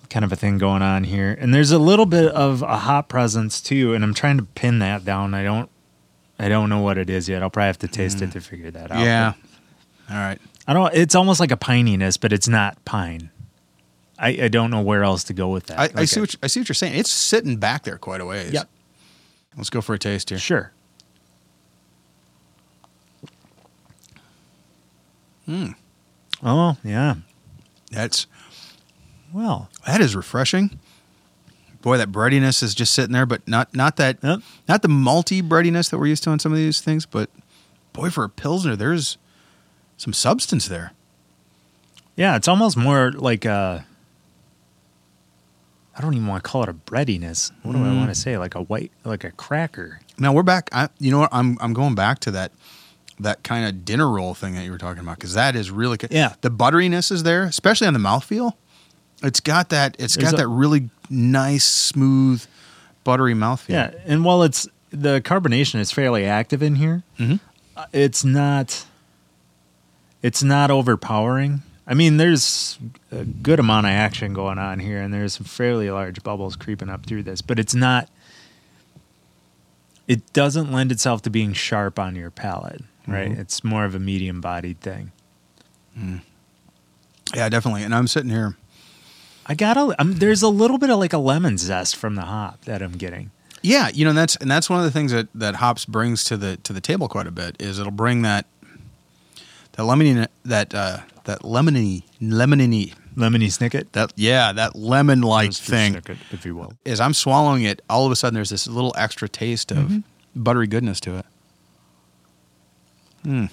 kind 0.09 0.23
of 0.25 0.31
a 0.31 0.35
thing 0.35 0.57
going 0.57 0.81
on 0.81 1.03
here. 1.03 1.35
And 1.39 1.53
there's 1.53 1.71
a 1.71 1.79
little 1.79 2.05
bit 2.05 2.31
of 2.31 2.61
a 2.61 2.77
hot 2.77 3.09
presence 3.09 3.61
too. 3.61 3.93
And 3.93 4.03
I'm 4.03 4.13
trying 4.13 4.37
to 4.37 4.43
pin 4.43 4.79
that 4.79 5.03
down. 5.05 5.33
I 5.33 5.43
don't, 5.43 5.69
I 6.39 6.49
don't 6.49 6.69
know 6.69 6.79
what 6.81 6.97
it 6.97 7.09
is 7.09 7.27
yet. 7.27 7.41
I'll 7.43 7.49
probably 7.49 7.67
have 7.67 7.79
to 7.79 7.87
taste 7.87 8.21
it 8.21 8.31
to 8.31 8.41
figure 8.41 8.71
that 8.71 8.91
out. 8.91 8.99
Mm. 8.99 9.05
Yeah. 9.05 9.33
But 10.07 10.13
All 10.13 10.19
right. 10.19 10.39
I 10.67 10.73
don't, 10.73 10.93
it's 10.93 11.15
almost 11.15 11.39
like 11.39 11.51
a 11.51 11.57
pininess, 11.57 12.19
but 12.19 12.31
it's 12.33 12.47
not 12.47 12.83
pine. 12.85 13.29
I, 14.19 14.29
I 14.29 14.47
don't 14.47 14.71
know 14.71 14.81
where 14.81 15.03
else 15.03 15.23
to 15.25 15.33
go 15.33 15.49
with 15.49 15.67
that. 15.67 15.79
I, 15.95 16.01
I 16.01 16.05
see 16.05 16.19
a- 16.19 16.23
what 16.23 16.33
you, 16.33 16.39
I 16.43 16.47
see 16.47 16.59
what 16.61 16.69
you're 16.69 16.73
saying. 16.75 16.95
It's 16.97 17.11
sitting 17.11 17.57
back 17.57 17.83
there 17.83 17.97
quite 17.97 18.19
a 18.21 18.25
ways. 18.25 18.51
Yep. 18.51 18.69
Let's 19.57 19.69
go 19.69 19.81
for 19.81 19.93
a 19.93 19.99
taste 19.99 20.29
here. 20.29 20.39
Sure. 20.39 20.71
Hmm. 25.45 25.71
Oh, 26.43 26.77
yeah. 26.83 27.15
That's 27.91 28.27
Well, 29.33 29.69
that 29.87 29.99
is 30.01 30.15
refreshing. 30.15 30.79
Boy, 31.81 31.97
that 31.97 32.11
breadiness 32.11 32.61
is 32.61 32.75
just 32.75 32.93
sitting 32.93 33.13
there, 33.13 33.25
but 33.25 33.47
not 33.47 33.73
not 33.75 33.95
that 33.97 34.17
Yep. 34.21 34.39
not 34.67 34.81
the 34.83 34.87
malty 34.87 35.41
breadiness 35.41 35.89
that 35.89 35.97
we're 35.97 36.07
used 36.07 36.23
to 36.23 36.29
on 36.29 36.37
some 36.39 36.51
of 36.51 36.57
these 36.57 36.79
things. 36.81 37.05
But 37.05 37.29
boy, 37.93 38.09
for 38.11 38.23
a 38.23 38.29
pilsner, 38.29 38.75
there's 38.75 39.17
some 39.97 40.13
substance 40.13 40.67
there. 40.67 40.91
Yeah, 42.15 42.35
it's 42.35 42.47
almost 42.47 42.77
more 42.77 43.11
like 43.11 43.45
a. 43.45 43.85
I 45.95 46.01
don't 46.01 46.13
even 46.13 46.27
want 46.27 46.43
to 46.43 46.47
call 46.49 46.61
it 46.63 46.69
a 46.69 46.73
breadiness. 46.73 47.51
What 47.63 47.71
do 47.73 47.79
I 47.79 47.87
Mm. 47.87 47.97
want 47.97 48.09
to 48.09 48.15
say? 48.15 48.37
Like 48.37 48.53
a 48.55 48.61
white, 48.61 48.91
like 49.03 49.23
a 49.23 49.31
cracker. 49.31 49.99
Now 50.19 50.31
we're 50.31 50.43
back. 50.43 50.69
I, 50.71 50.89
you 50.99 51.09
know 51.11 51.19
what? 51.19 51.29
I'm 51.31 51.57
I'm 51.59 51.73
going 51.73 51.95
back 51.95 52.19
to 52.19 52.31
that 52.31 52.51
that 53.19 53.43
kind 53.43 53.65
of 53.67 53.83
dinner 53.83 54.07
roll 54.09 54.35
thing 54.35 54.53
that 54.55 54.63
you 54.63 54.71
were 54.71 54.77
talking 54.77 55.01
about 55.01 55.15
because 55.17 55.33
that 55.33 55.55
is 55.55 55.71
really 55.71 55.97
good. 55.97 56.11
Yeah. 56.11 56.33
the 56.41 56.51
butteriness 56.51 57.11
is 57.11 57.23
there, 57.23 57.43
especially 57.43 57.87
on 57.87 57.93
the 57.93 57.99
mouthfeel. 57.99 58.53
It's 59.23 59.39
got 59.39 59.69
that. 59.69 59.95
It's 59.99 60.15
There's 60.15 60.31
got 60.31 60.33
a- 60.35 60.43
that 60.43 60.47
really 60.47 60.89
nice, 61.09 61.65
smooth, 61.65 62.45
buttery 63.03 63.33
mouthfeel. 63.33 63.69
Yeah, 63.69 63.91
and 64.05 64.23
while 64.23 64.43
it's 64.43 64.67
the 64.91 65.21
carbonation 65.21 65.79
is 65.79 65.91
fairly 65.91 66.25
active 66.25 66.61
in 66.63 66.75
here, 66.75 67.03
Mhm. 67.19 67.39
uh, 67.75 67.85
it's 67.93 68.23
not. 68.23 68.85
It's 70.21 70.41
not 70.43 70.71
overpowering. 70.71 71.61
I 71.85 71.93
mean, 71.93 72.17
there's 72.17 72.77
a 73.11 73.23
good 73.23 73.59
amount 73.59 73.85
of 73.85 73.91
action 73.91 74.33
going 74.33 74.57
on 74.57 74.79
here, 74.79 74.99
and 75.01 75.13
there's 75.13 75.33
some 75.35 75.45
fairly 75.45 75.89
large 75.89 76.21
bubbles 76.23 76.55
creeping 76.55 76.89
up 76.89 77.05
through 77.05 77.23
this, 77.23 77.41
but 77.41 77.59
it's 77.59 77.73
not. 77.75 78.09
It 80.07 80.31
doesn't 80.33 80.71
lend 80.71 80.91
itself 80.91 81.21
to 81.23 81.29
being 81.29 81.53
sharp 81.53 81.99
on 81.99 82.15
your 82.15 82.31
palate, 82.31 82.81
right? 83.07 83.31
Mhm. 83.31 83.39
It's 83.39 83.63
more 83.63 83.83
of 83.85 83.93
a 83.95 83.99
medium-bodied 83.99 84.79
thing. 84.81 85.11
yeah, 87.35 87.49
definitely. 87.49 87.83
And 87.83 87.93
I'm 87.95 88.07
sitting 88.07 88.29
here. 88.29 88.55
I 89.47 89.55
got 89.55 89.77
a. 89.77 89.95
Um, 90.01 90.13
there's 90.15 90.41
a 90.41 90.49
little 90.49 90.77
bit 90.77 90.89
of 90.89 90.99
like 90.99 91.13
a 91.13 91.17
lemon 91.17 91.57
zest 91.57 91.95
from 91.95 92.15
the 92.15 92.23
hop 92.23 92.65
that 92.65 92.81
I'm 92.81 92.93
getting. 92.93 93.31
Yeah, 93.61 93.89
you 93.93 94.05
know 94.05 94.13
that's 94.13 94.35
and 94.37 94.49
that's 94.51 94.69
one 94.69 94.79
of 94.79 94.85
the 94.85 94.91
things 94.91 95.11
that 95.11 95.27
that 95.35 95.55
hops 95.55 95.85
brings 95.85 96.23
to 96.25 96.37
the 96.37 96.57
to 96.57 96.73
the 96.73 96.81
table 96.81 97.07
quite 97.07 97.27
a 97.27 97.31
bit 97.31 97.55
is 97.59 97.79
it'll 97.79 97.91
bring 97.91 98.21
that 98.23 98.45
that 99.73 99.83
lemony 99.83 100.27
that 100.45 100.73
uh, 100.75 100.99
that 101.25 101.41
lemony 101.41 102.03
lemony 102.21 102.93
Lemony 103.15 103.47
snicket. 103.47 103.87
that 103.93 104.13
yeah 104.15 104.51
that 104.51 104.75
lemon 104.75 105.21
like 105.21 105.51
thing 105.53 105.95
Snicket, 105.95 106.17
if 106.31 106.45
you 106.45 106.55
will. 106.55 106.73
is 106.85 106.99
I'm 106.99 107.15
swallowing 107.15 107.63
it 107.63 107.81
all 107.89 108.05
of 108.05 108.11
a 108.11 108.15
sudden 108.15 108.35
there's 108.35 108.51
this 108.51 108.67
little 108.67 108.93
extra 108.95 109.27
taste 109.27 109.71
of 109.71 109.77
Mhm. 109.89 110.03
buttery 110.35 110.67
goodness 110.67 110.99
to 111.01 111.17
it. 111.17 111.25
Hmm. 113.23 113.45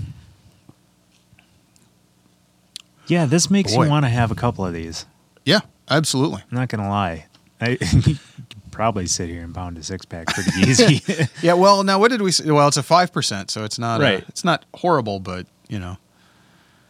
Yeah, 3.06 3.24
this 3.26 3.50
makes 3.50 3.74
Boy. 3.74 3.84
you 3.84 3.90
want 3.90 4.04
to 4.04 4.10
have 4.10 4.30
a 4.30 4.34
couple 4.34 4.64
of 4.66 4.72
these. 4.74 5.06
Yeah, 5.44 5.60
absolutely. 5.90 6.42
I'm 6.50 6.56
not 6.58 6.68
gonna 6.68 6.88
lie. 6.88 7.26
I 7.60 7.78
probably 8.70 9.06
sit 9.06 9.28
here 9.28 9.42
and 9.42 9.54
pound 9.54 9.78
a 9.78 9.82
six 9.82 10.04
pack 10.04 10.26
pretty 10.26 10.50
easy. 10.60 11.02
Yeah, 11.42 11.54
well, 11.54 11.84
now 11.84 11.98
what 11.98 12.10
did 12.10 12.20
we 12.22 12.32
say? 12.32 12.50
Well, 12.50 12.66
it's 12.68 12.76
a 12.76 12.82
5%, 12.82 13.50
so 13.50 13.64
it's 13.64 13.78
not 13.78 14.00
uh, 14.00 14.04
Right. 14.04 14.24
it's 14.28 14.44
not 14.44 14.64
horrible, 14.74 15.20
but, 15.20 15.46
you 15.68 15.78
know. 15.78 15.96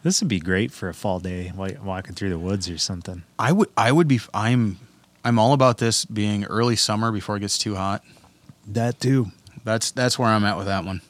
this 0.03 0.21
would 0.21 0.27
be 0.29 0.39
great 0.39 0.71
for 0.71 0.89
a 0.89 0.93
fall 0.93 1.19
day, 1.19 1.51
wa- 1.55 1.69
walking 1.83 2.15
through 2.15 2.29
the 2.29 2.39
woods 2.39 2.69
or 2.69 2.77
something. 2.77 3.23
I 3.37 3.51
would 3.51 3.69
I 3.77 3.91
would 3.91 4.07
be 4.07 4.19
I'm 4.33 4.79
I'm 5.23 5.37
all 5.39 5.53
about 5.53 5.77
this 5.77 6.05
being 6.05 6.43
early 6.45 6.75
summer 6.75 7.11
before 7.11 7.37
it 7.37 7.41
gets 7.41 7.57
too 7.57 7.75
hot. 7.75 8.03
That 8.67 8.99
too 8.99 9.27
That's 9.63 9.91
that's 9.91 10.17
where 10.17 10.29
I'm 10.29 10.43
at 10.45 10.57
with 10.57 10.65
that 10.67 10.83
one. 10.85 11.01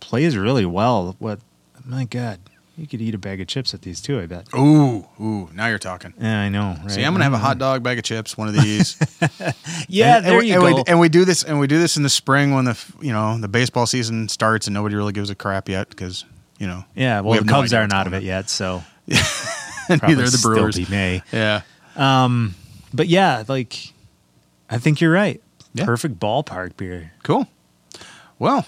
plays 0.00 0.36
really 0.36 0.66
well. 0.66 1.14
What? 1.18 1.40
My 1.84 2.04
God, 2.04 2.38
you 2.76 2.86
could 2.86 3.00
eat 3.02 3.14
a 3.14 3.18
bag 3.18 3.40
of 3.40 3.46
chips 3.46 3.74
at 3.74 3.82
these 3.82 4.00
too. 4.00 4.20
I 4.20 4.26
bet. 4.26 4.46
Ooh, 4.54 5.06
ooh, 5.20 5.48
now 5.52 5.66
you're 5.66 5.78
talking. 5.78 6.14
Yeah, 6.18 6.40
I 6.40 6.48
know. 6.48 6.76
Right? 6.82 6.90
See, 6.90 7.02
I'm 7.02 7.12
gonna 7.12 7.24
have 7.24 7.32
a 7.32 7.38
hot 7.38 7.58
dog, 7.58 7.82
bag 7.82 7.98
of 7.98 8.04
chips, 8.04 8.36
one 8.36 8.48
of 8.48 8.54
these. 8.54 8.96
Yeah, 9.88 10.16
and, 10.18 10.26
there 10.26 10.38
and, 10.38 10.46
you 10.48 10.54
and 10.54 10.62
go. 10.62 10.76
We, 10.76 10.82
and 10.86 11.00
we 11.00 11.08
do 11.08 11.24
this, 11.24 11.42
and 11.44 11.58
we 11.60 11.66
do 11.66 11.78
this 11.78 11.96
in 11.96 12.02
the 12.02 12.08
spring 12.08 12.54
when 12.54 12.64
the 12.64 12.78
you 13.00 13.12
know 13.12 13.36
the 13.38 13.48
baseball 13.48 13.86
season 13.86 14.28
starts, 14.28 14.66
and 14.66 14.74
nobody 14.74 14.94
really 14.94 15.12
gives 15.12 15.28
a 15.28 15.34
crap 15.34 15.68
yet 15.68 15.88
because 15.90 16.24
you 16.58 16.66
know 16.66 16.84
yeah, 16.94 17.20
we 17.20 17.26
well, 17.28 17.34
have 17.34 17.46
the 17.46 17.52
no 17.52 17.58
Cubs 17.58 17.72
idea 17.72 17.80
aren't 17.80 17.92
out 17.92 18.06
of 18.06 18.14
it 18.14 18.22
yet, 18.22 18.48
so 18.48 18.76
on. 18.76 18.84
probably 19.98 20.08
neither 20.08 20.22
are 20.22 20.30
the 20.30 20.38
still 20.38 20.54
Brewers. 20.54 20.76
be 20.76 20.86
May. 20.88 21.22
Yeah, 21.32 21.62
Um, 21.96 22.54
but 22.94 23.08
yeah, 23.08 23.44
like 23.48 23.92
I 24.70 24.78
think 24.78 25.00
you're 25.00 25.12
right. 25.12 25.42
Yeah. 25.74 25.84
Perfect 25.84 26.18
ballpark 26.18 26.76
beer. 26.76 27.12
cool. 27.22 27.48
Well, 28.38 28.66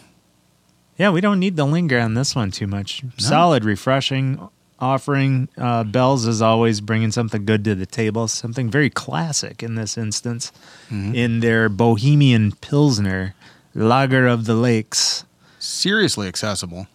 Yeah, 0.96 1.10
we 1.10 1.20
don't 1.20 1.40
need 1.40 1.56
to 1.56 1.64
linger 1.64 1.98
on 1.98 2.14
this 2.14 2.34
one 2.36 2.50
too 2.50 2.66
much. 2.66 3.02
Solid, 3.18 3.64
refreshing 3.64 4.48
offering. 4.78 5.48
Uh, 5.56 5.82
Bell's 5.84 6.26
is 6.26 6.42
always 6.42 6.80
bringing 6.80 7.10
something 7.10 7.44
good 7.44 7.64
to 7.64 7.74
the 7.74 7.86
table, 7.86 8.28
something 8.28 8.70
very 8.70 8.90
classic 8.90 9.62
in 9.62 9.74
this 9.74 9.96
instance, 9.96 10.52
in 10.90 11.40
their 11.40 11.68
Bohemian 11.68 12.52
Pilsner, 12.52 13.34
Lager 13.74 14.26
of 14.26 14.44
the 14.44 14.54
Lakes. 14.54 15.24
Seriously 15.58 16.28
accessible. 16.28 16.86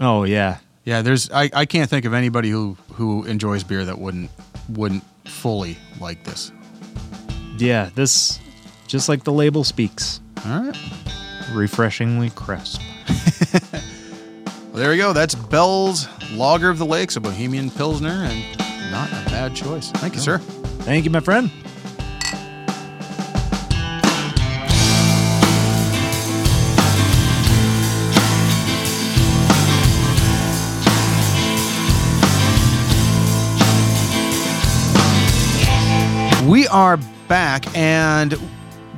Oh, 0.00 0.24
yeah. 0.24 0.58
Yeah, 0.84 1.02
there's 1.02 1.30
I, 1.30 1.50
I 1.52 1.66
can't 1.66 1.88
think 1.90 2.06
of 2.06 2.14
anybody 2.14 2.48
who 2.48 2.76
who 2.94 3.24
enjoys 3.24 3.62
beer 3.62 3.84
that 3.84 3.98
wouldn't 3.98 4.30
wouldn't 4.70 5.04
fully 5.26 5.76
like 6.00 6.24
this. 6.24 6.50
Yeah, 7.58 7.90
this, 7.94 8.40
just 8.86 9.06
like 9.08 9.24
the 9.24 9.32
label 9.32 9.64
speaks, 9.64 10.20
All 10.46 10.62
right. 10.62 10.76
refreshingly 11.52 12.30
crisp. 12.30 12.80
Well, 14.78 14.84
there 14.84 14.90
we 14.90 14.98
go. 14.98 15.12
That's 15.12 15.34
Bell's 15.34 16.06
Lager 16.30 16.70
of 16.70 16.78
the 16.78 16.86
Lakes, 16.86 17.16
a 17.16 17.20
Bohemian 17.20 17.68
Pilsner, 17.68 18.10
and 18.10 18.58
not 18.92 19.08
a 19.08 19.24
bad 19.28 19.56
choice. 19.56 19.90
Thank 19.90 20.14
you, 20.14 20.20
sir. 20.20 20.38
Thank 20.38 21.04
you, 21.04 21.10
my 21.10 21.18
friend. 21.18 21.50
We 36.48 36.68
are 36.68 36.98
back, 37.26 37.66
and 37.76 38.38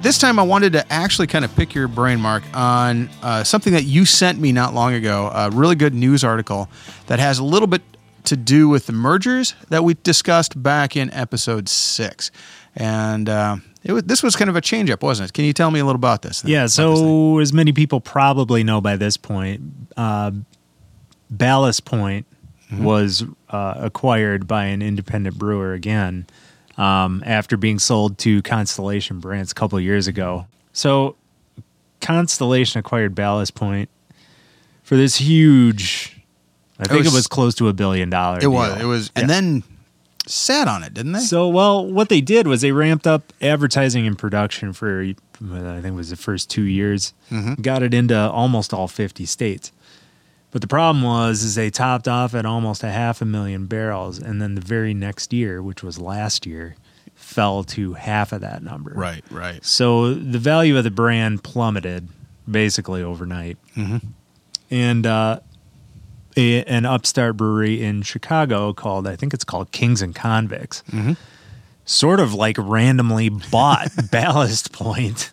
this 0.03 0.19
time 0.19 0.39
I 0.39 0.43
wanted 0.43 0.73
to 0.73 0.93
actually 0.93 1.27
kind 1.27 1.45
of 1.45 1.55
pick 1.55 1.75
your 1.75 1.89
brain, 1.89 2.21
Mark, 2.21 2.43
on 2.55 3.11
uh, 3.23 3.45
something 3.45 3.73
that 3.75 3.85
you 3.85 4.05
sent 4.05 4.39
me 4.39 4.53
not 4.53 4.75
long 4.75 4.95
ago. 4.95 5.31
A 5.33 5.51
really 5.51 5.75
good 5.75 5.95
news 5.95 6.25
article 6.25 6.69
that 7.07 7.19
has 7.19 7.39
a 7.39 7.45
little 7.45 7.69
bit 7.69 7.83
to 8.25 8.37
do 8.37 8.69
with 8.69 8.87
the 8.87 8.93
mergers 8.93 9.55
that 9.69 9.85
we 9.85 9.97
discussed 10.03 10.63
back 10.63 10.97
in 10.97 11.13
episode 11.13 11.69
six. 11.69 12.31
And 12.77 13.29
uh, 13.29 13.57
it 13.83 13.93
was, 13.93 14.05
this 14.05 14.23
was 14.23 14.37
kind 14.37 14.49
of 14.49 14.57
a 14.57 14.61
change 14.61 14.91
up, 14.91 15.03
wasn't 15.03 15.31
it? 15.31 15.33
Can 15.33 15.45
you 15.45 15.53
tell 15.53 15.71
me 15.71 15.81
a 15.81 15.85
little 15.85 15.99
about 15.99 16.23
this? 16.23 16.45
Yeah, 16.45 16.61
about 16.61 16.65
this 16.65 16.75
so 16.75 17.39
as 17.39 17.53
many 17.53 17.73
people 17.73 18.01
probably 18.01 18.65
know 18.65 18.81
by 18.81 18.97
this 18.97 19.17
point, 19.17 19.61
uh, 19.97 20.33
Ballast 21.31 21.85
Point 21.85 22.27
was 22.73 23.25
uh, 23.49 23.75
acquired 23.77 24.47
by 24.47 24.67
an 24.67 24.81
independent 24.81 25.37
brewer 25.37 25.73
again 25.73 26.27
um, 26.81 27.23
after 27.27 27.57
being 27.57 27.79
sold 27.79 28.17
to 28.19 28.41
Constellation 28.43 29.21
Brands 29.21 29.53
a 29.53 29.55
couple 29.55 29.77
of 29.79 29.85
years 29.85 30.07
ago. 30.07 30.47
So 30.73 31.17
Constellation 32.01 32.79
acquired 32.81 33.15
Ballast 33.15 33.55
Point 33.55 33.89
for 34.83 34.97
this 34.97 35.17
huge. 35.17 36.17
I 36.79 36.85
think 36.85 37.01
it 37.01 37.05
was- 37.07 37.15
was 37.15 37.27
close 37.27 37.55
to 37.57 37.69
a 37.69 37.73
billion 37.73 38.09
dollars. 38.11 38.43
it 38.43 38.49
was. 38.49 38.81
It 38.81 38.85
was, 38.87 39.11
and 39.15 39.29
then 39.29 39.63
sat 40.27 40.69
on 40.69 40.83
it, 40.83 40.95
didn't 40.95 41.13
they? 41.13 41.21
So, 41.21 41.49
well, 41.49 41.85
what 41.87 42.09
they 42.09 42.21
did 42.21 42.47
was 42.47 42.61
they 42.63 42.73
ramped 42.73 43.07
up 43.07 43.33
advertising 43.43 44.07
and 44.07 44.17
production 44.19 44.73
for, 44.73 45.03
I 45.03 45.15
think 45.43 45.85
it 45.87 45.91
was 45.95 46.11
the 46.11 46.17
first 46.17 46.49
two 46.49 46.63
years, 46.63 47.13
got 47.61 47.83
it 47.83 47.93
into 47.93 48.17
almost 48.19 48.73
all 48.73 48.89
50 48.89 49.27
states. 49.27 49.73
But 50.51 50.63
the 50.63 50.67
problem 50.67 51.05
was, 51.05 51.43
is 51.45 51.55
they 51.55 51.71
topped 51.71 52.09
off 52.09 52.35
at 52.35 52.45
almost 52.45 52.83
a 52.83 52.91
half 52.91 53.23
a 53.23 53.25
million 53.25 53.67
barrels, 53.67 54.19
and 54.19 54.43
then 54.43 54.55
the 54.57 54.61
very 54.61 54.95
next 54.95 55.33
year, 55.33 55.63
which 55.63 55.83
was 55.83 55.99
last 55.99 56.45
year, 56.45 56.75
fell 57.15 57.63
to 57.63 57.95
half 57.95 58.33
of 58.33 58.41
that 58.41 58.63
number. 58.63 58.93
right, 58.97 59.23
right. 59.31 59.65
So 59.65 60.13
the 60.15 60.39
value 60.39 60.77
of 60.77 60.85
the 60.85 60.91
brand 60.91 61.45
plummeted 61.45 62.09
basically 62.51 63.03
overnight. 63.03 63.59
And 64.71 65.07
uh, 65.07 65.41
a, 66.37 66.65
an 66.65 66.87
upstart 66.87 67.37
brewery 67.37 67.83
in 67.83 68.03
Chicago 68.03 68.73
called, 68.73 69.07
I 69.07 69.17
think 69.17 69.35
it's 69.35 69.45
called 69.45 69.71
Kings 69.73 70.03
and 70.03 70.15
Convicts, 70.15 70.83
sort 71.85 72.19
of 72.21 72.35
like 72.35 72.57
randomly 72.59 73.29
bought 73.29 73.89
Ballast 74.11 74.73
Point 74.73 75.33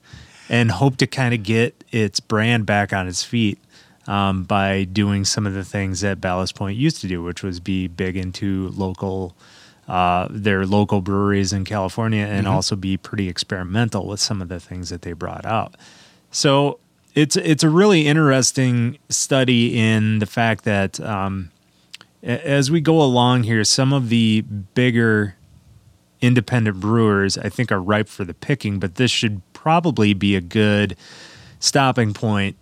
and 0.50 0.72
hoped 0.72 1.00
to 1.00 1.08
kind 1.08 1.34
of 1.34 1.44
get 1.44 1.84
its 1.92 2.20
brand 2.20 2.66
back 2.66 2.94
on 2.94 3.08
its 3.08 3.24
feet. 3.24 3.60
Um, 4.08 4.44
by 4.44 4.86
doing 4.86 5.26
some 5.26 5.46
of 5.46 5.54
the 5.54 5.66
things 5.66 6.00
that 6.00 6.22
Ballast 6.22 6.56
Point 6.56 6.78
used 6.78 7.02
to 7.02 7.08
do, 7.10 7.22
which 7.22 7.44
was 7.44 7.60
be 7.60 7.88
big 7.88 8.16
into 8.16 8.70
local, 8.70 9.36
uh, 9.90 10.30
their 10.30 10.66
local 10.66 11.02
breweries 11.02 11.52
in 11.52 11.66
California, 11.66 12.26
and 12.26 12.48
also 12.48 12.78
be 12.78 12.96
pretty 12.96 13.28
experimental 13.28 14.08
with 14.08 14.22
some 14.22 14.42
of 14.42 14.48
the 14.48 14.62
things 14.62 14.90
that 14.90 15.02
they 15.02 15.12
brought 15.12 15.46
out. 15.46 15.76
So 16.32 16.80
it's 17.16 17.36
it's 17.36 17.64
a 17.64 17.70
really 17.70 18.08
interesting 18.08 19.00
study 19.10 19.78
in 19.78 20.20
the 20.20 20.26
fact 20.26 20.64
that 20.66 21.00
um, 21.00 21.52
as 22.22 22.70
we 22.70 22.80
go 22.80 23.02
along 23.02 23.44
here, 23.44 23.64
some 23.64 23.92
of 23.92 24.10
the 24.10 24.42
bigger 24.42 25.36
independent 26.22 26.80
brewers 26.80 27.38
I 27.38 27.50
think 27.50 27.72
are 27.72 27.82
ripe 27.82 28.08
for 28.08 28.24
the 28.24 28.34
picking, 28.34 28.80
but 28.80 28.96
this 28.96 29.12
should 29.12 29.42
probably 29.54 30.14
be 30.14 30.36
a 30.36 30.42
good 30.42 30.96
stopping 31.60 32.14
point 32.14 32.56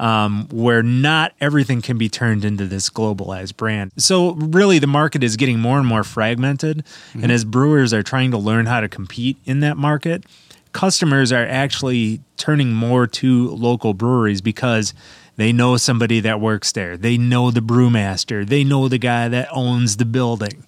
um, 0.00 0.48
where 0.50 0.82
not 0.82 1.32
everything 1.40 1.82
can 1.82 1.98
be 1.98 2.08
turned 2.08 2.44
into 2.44 2.66
this 2.66 2.88
globalized 2.88 3.56
brand. 3.56 3.92
So, 3.98 4.32
really, 4.32 4.78
the 4.78 4.86
market 4.86 5.22
is 5.22 5.36
getting 5.36 5.60
more 5.60 5.78
and 5.78 5.86
more 5.86 6.02
fragmented. 6.04 6.84
And 7.14 7.30
as 7.30 7.44
brewers 7.44 7.92
are 7.92 8.02
trying 8.02 8.30
to 8.30 8.38
learn 8.38 8.64
how 8.66 8.80
to 8.80 8.88
compete 8.88 9.36
in 9.44 9.60
that 9.60 9.76
market, 9.76 10.24
customers 10.72 11.32
are 11.32 11.46
actually 11.46 12.20
turning 12.38 12.72
more 12.72 13.06
to 13.06 13.50
local 13.50 13.92
breweries 13.92 14.40
because 14.40 14.94
they 15.36 15.52
know 15.52 15.76
somebody 15.76 16.20
that 16.20 16.40
works 16.40 16.72
there. 16.72 16.96
They 16.96 17.18
know 17.18 17.50
the 17.50 17.60
brewmaster. 17.60 18.46
They 18.46 18.64
know 18.64 18.88
the 18.88 18.98
guy 18.98 19.28
that 19.28 19.48
owns 19.52 19.96
the 19.98 20.04
building. 20.04 20.64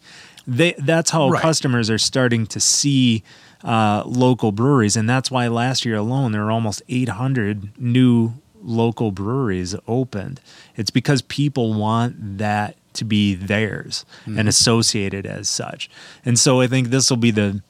They, 0.46 0.74
that's 0.78 1.10
how 1.10 1.30
Right. 1.30 1.40
customers 1.40 1.88
are 1.88 1.98
starting 1.98 2.46
to 2.48 2.60
see 2.60 3.22
uh, 3.64 4.02
local 4.06 4.50
breweries. 4.52 4.96
And 4.96 5.08
that's 5.08 5.30
why 5.30 5.46
last 5.48 5.84
year 5.84 5.96
alone, 5.96 6.32
there 6.32 6.42
were 6.44 6.50
almost 6.50 6.82
800 6.88 7.78
new 7.78 8.34
local 8.62 9.10
breweries 9.12 9.74
opened. 9.86 10.40
It's 10.76 10.90
because 10.90 11.22
people 11.22 11.74
want 11.74 12.38
that 12.38 12.76
to 12.94 13.04
be 13.04 13.34
theirs 13.34 14.04
and 14.26 14.48
associated 14.48 15.26
as 15.26 15.48
such. 15.48 15.88
And 16.24 16.38
so 16.38 16.60
I 16.60 16.66
think 16.66 16.88
this 16.88 17.08
will 17.10 17.16
be 17.16 17.30
the 17.30 17.62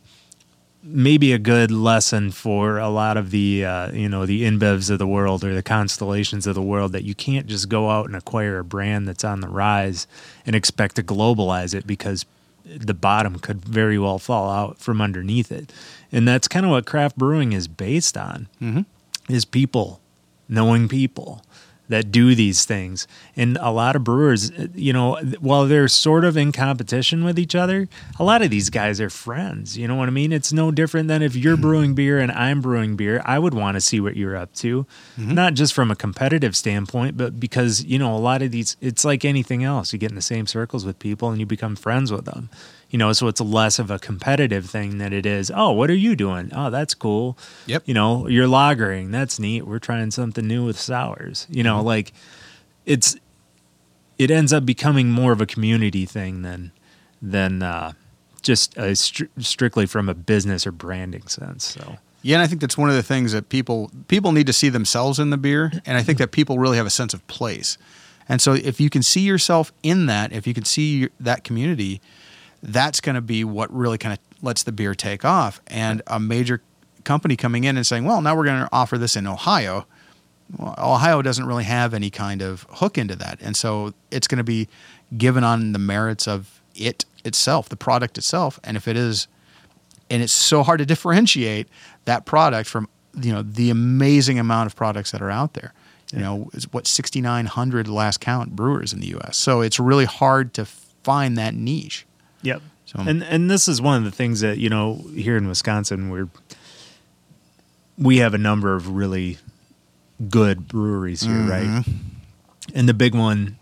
maybe 0.84 1.32
a 1.32 1.38
good 1.38 1.70
lesson 1.70 2.32
for 2.32 2.78
a 2.78 2.88
lot 2.88 3.16
of 3.16 3.30
the 3.30 3.64
uh, 3.64 3.92
you 3.92 4.08
know 4.08 4.26
the 4.26 4.42
InBevs 4.42 4.90
of 4.90 4.98
the 4.98 5.06
world 5.06 5.44
or 5.44 5.54
the 5.54 5.62
constellations 5.62 6.46
of 6.46 6.54
the 6.56 6.62
world 6.62 6.90
that 6.92 7.04
you 7.04 7.14
can't 7.14 7.46
just 7.46 7.68
go 7.68 7.88
out 7.90 8.06
and 8.06 8.16
acquire 8.16 8.58
a 8.58 8.64
brand 8.64 9.06
that's 9.06 9.22
on 9.22 9.40
the 9.40 9.48
rise 9.48 10.06
and 10.44 10.56
expect 10.56 10.96
to 10.96 11.02
globalize 11.02 11.72
it 11.72 11.86
because 11.86 12.26
the 12.64 12.94
bottom 12.94 13.38
could 13.38 13.64
very 13.64 13.98
well 13.98 14.18
fall 14.18 14.50
out 14.50 14.78
from 14.78 15.00
underneath 15.00 15.52
it 15.52 15.72
and 16.10 16.26
that's 16.26 16.48
kind 16.48 16.64
of 16.66 16.70
what 16.72 16.84
craft 16.86 17.16
brewing 17.16 17.52
is 17.52 17.68
based 17.68 18.16
on 18.16 18.48
is 19.28 19.44
people 19.44 20.00
knowing 20.52 20.88
people 20.88 21.42
that 21.88 22.10
do 22.10 22.34
these 22.34 22.64
things. 22.64 23.06
And 23.36 23.58
a 23.60 23.70
lot 23.70 23.96
of 23.96 24.04
brewers, 24.04 24.50
you 24.74 24.92
know, 24.92 25.16
while 25.40 25.66
they're 25.66 25.88
sort 25.88 26.24
of 26.24 26.36
in 26.36 26.50
competition 26.50 27.22
with 27.22 27.38
each 27.38 27.54
other, 27.54 27.88
a 28.18 28.24
lot 28.24 28.40
of 28.40 28.50
these 28.50 28.70
guys 28.70 29.00
are 29.00 29.10
friends. 29.10 29.76
You 29.76 29.88
know 29.88 29.96
what 29.96 30.08
I 30.08 30.10
mean? 30.12 30.32
It's 30.32 30.52
no 30.52 30.70
different 30.70 31.08
than 31.08 31.22
if 31.22 31.36
you're 31.36 31.54
mm-hmm. 31.54 31.62
brewing 31.62 31.94
beer 31.94 32.18
and 32.18 32.32
I'm 32.32 32.60
brewing 32.62 32.96
beer. 32.96 33.20
I 33.26 33.38
would 33.38 33.52
want 33.52 33.74
to 33.76 33.80
see 33.80 34.00
what 34.00 34.16
you're 34.16 34.36
up 34.36 34.54
to, 34.54 34.86
mm-hmm. 35.18 35.34
not 35.34 35.54
just 35.54 35.74
from 35.74 35.90
a 35.90 35.96
competitive 35.96 36.56
standpoint, 36.56 37.16
but 37.16 37.38
because, 37.38 37.84
you 37.84 37.98
know, 37.98 38.14
a 38.14 38.18
lot 38.18 38.42
of 38.42 38.50
these, 38.50 38.76
it's 38.80 39.04
like 39.04 39.24
anything 39.24 39.62
else. 39.62 39.92
You 39.92 39.98
get 39.98 40.10
in 40.10 40.16
the 40.16 40.22
same 40.22 40.46
circles 40.46 40.86
with 40.86 40.98
people 40.98 41.30
and 41.30 41.40
you 41.40 41.46
become 41.46 41.76
friends 41.76 42.10
with 42.10 42.24
them. 42.24 42.48
You 42.92 42.98
know, 42.98 43.12
so 43.14 43.26
it's 43.26 43.40
less 43.40 43.78
of 43.78 43.90
a 43.90 43.98
competitive 43.98 44.66
thing 44.68 44.98
than 44.98 45.12
it 45.12 45.26
is. 45.26 45.50
Oh, 45.52 45.72
what 45.72 45.90
are 45.90 45.94
you 45.94 46.14
doing? 46.14 46.52
Oh, 46.54 46.68
that's 46.68 46.92
cool. 46.94 47.38
Yep. 47.66 47.84
You 47.86 47.94
know, 47.94 48.28
you're 48.28 48.46
lagering. 48.46 49.10
That's 49.10 49.40
neat. 49.40 49.66
We're 49.66 49.78
trying 49.78 50.10
something 50.10 50.46
new 50.46 50.66
with 50.66 50.78
sours. 50.78 51.46
You 51.50 51.62
know, 51.64 51.82
like 51.82 52.12
it's 52.86 53.16
it 54.18 54.30
ends 54.30 54.52
up 54.52 54.64
becoming 54.64 55.10
more 55.10 55.32
of 55.32 55.40
a 55.40 55.46
community 55.46 56.06
thing 56.06 56.42
than 56.42 56.70
than 57.20 57.62
uh, 57.62 57.92
just 58.42 58.76
a 58.76 58.92
stri- 58.92 59.28
strictly 59.38 59.86
from 59.86 60.08
a 60.08 60.14
business 60.14 60.66
or 60.66 60.72
branding 60.72 61.26
sense. 61.28 61.64
So 61.64 61.96
Yeah, 62.20 62.36
and 62.36 62.42
I 62.42 62.46
think 62.46 62.60
that's 62.60 62.76
one 62.76 62.90
of 62.90 62.94
the 62.94 63.02
things 63.02 63.32
that 63.32 63.48
people 63.48 63.90
people 64.08 64.32
need 64.32 64.46
to 64.48 64.52
see 64.52 64.68
themselves 64.68 65.18
in 65.18 65.30
the 65.30 65.38
beer, 65.38 65.72
and 65.86 65.96
I 65.96 66.02
think 66.02 66.18
that 66.18 66.30
people 66.30 66.58
really 66.58 66.76
have 66.76 66.86
a 66.86 66.90
sense 66.90 67.14
of 67.14 67.26
place. 67.26 67.78
And 68.28 68.40
so, 68.40 68.52
if 68.52 68.80
you 68.80 68.88
can 68.90 69.02
see 69.02 69.22
yourself 69.22 69.72
in 69.82 70.06
that, 70.06 70.32
if 70.32 70.46
you 70.46 70.54
can 70.54 70.64
see 70.64 70.98
your, 70.98 71.10
that 71.18 71.42
community, 71.42 72.00
that's 72.62 73.00
going 73.00 73.14
to 73.14 73.20
be 73.20 73.44
what 73.44 73.72
really 73.74 73.98
kind 73.98 74.12
of 74.12 74.18
lets 74.42 74.62
the 74.62 74.72
beer 74.72 74.94
take 74.94 75.24
off. 75.24 75.60
And 75.66 76.02
a 76.06 76.20
major 76.20 76.62
company 77.04 77.36
coming 77.36 77.64
in 77.64 77.76
and 77.76 77.86
saying, 77.86 78.04
"Well, 78.04 78.20
now 78.20 78.36
we're 78.36 78.44
going 78.44 78.62
to 78.62 78.68
offer 78.72 78.98
this 78.98 79.16
in 79.16 79.26
Ohio." 79.26 79.86
Well, 80.56 80.74
Ohio 80.78 81.22
doesn't 81.22 81.46
really 81.46 81.64
have 81.64 81.94
any 81.94 82.10
kind 82.10 82.42
of 82.42 82.66
hook 82.70 82.98
into 82.98 83.16
that, 83.16 83.40
and 83.40 83.56
so 83.56 83.94
it's 84.10 84.26
going 84.26 84.38
to 84.38 84.44
be 84.44 84.68
given 85.16 85.44
on 85.44 85.72
the 85.72 85.78
merits 85.78 86.28
of 86.28 86.60
it 86.74 87.04
itself, 87.24 87.68
the 87.68 87.76
product 87.76 88.18
itself, 88.18 88.60
and 88.64 88.76
if 88.76 88.86
it 88.86 88.96
is 88.96 89.28
and 90.12 90.22
it's 90.22 90.32
so 90.32 90.62
hard 90.62 90.78
to 90.78 90.86
differentiate 90.86 91.68
that 92.04 92.26
product 92.26 92.68
from 92.68 92.88
you 93.20 93.32
know 93.32 93.42
the 93.42 93.70
amazing 93.70 94.38
amount 94.38 94.66
of 94.66 94.76
products 94.76 95.10
that 95.10 95.22
are 95.22 95.30
out 95.30 95.54
there. 95.54 95.72
You 96.12 96.18
know, 96.18 96.50
it's 96.52 96.64
what 96.64 96.86
6,900 96.86 97.88
last 97.88 98.20
count 98.20 98.54
brewers 98.54 98.92
in 98.92 99.00
the 99.00 99.06
U.S. 99.08 99.38
So 99.38 99.62
it's 99.62 99.80
really 99.80 100.04
hard 100.04 100.52
to 100.54 100.66
find 100.66 101.38
that 101.38 101.54
niche. 101.54 102.04
Yep. 102.42 102.62
So- 102.84 102.98
and 103.00 103.22
and 103.22 103.50
this 103.50 103.68
is 103.68 103.80
one 103.80 103.96
of 103.98 104.04
the 104.04 104.10
things 104.10 104.40
that 104.40 104.58
you 104.58 104.68
know 104.68 105.04
here 105.14 105.36
in 105.36 105.48
Wisconsin 105.48 106.10
we're 106.10 106.28
we 107.98 108.18
have 108.18 108.34
a 108.34 108.38
number 108.38 108.74
of 108.74 108.88
really 108.88 109.38
good 110.28 110.66
breweries 110.68 111.22
here, 111.22 111.34
right? 111.48 111.64
Mm-hmm. 111.66 111.92
And 112.74 112.88
the 112.88 112.94
big 112.94 113.14
one 113.14 113.56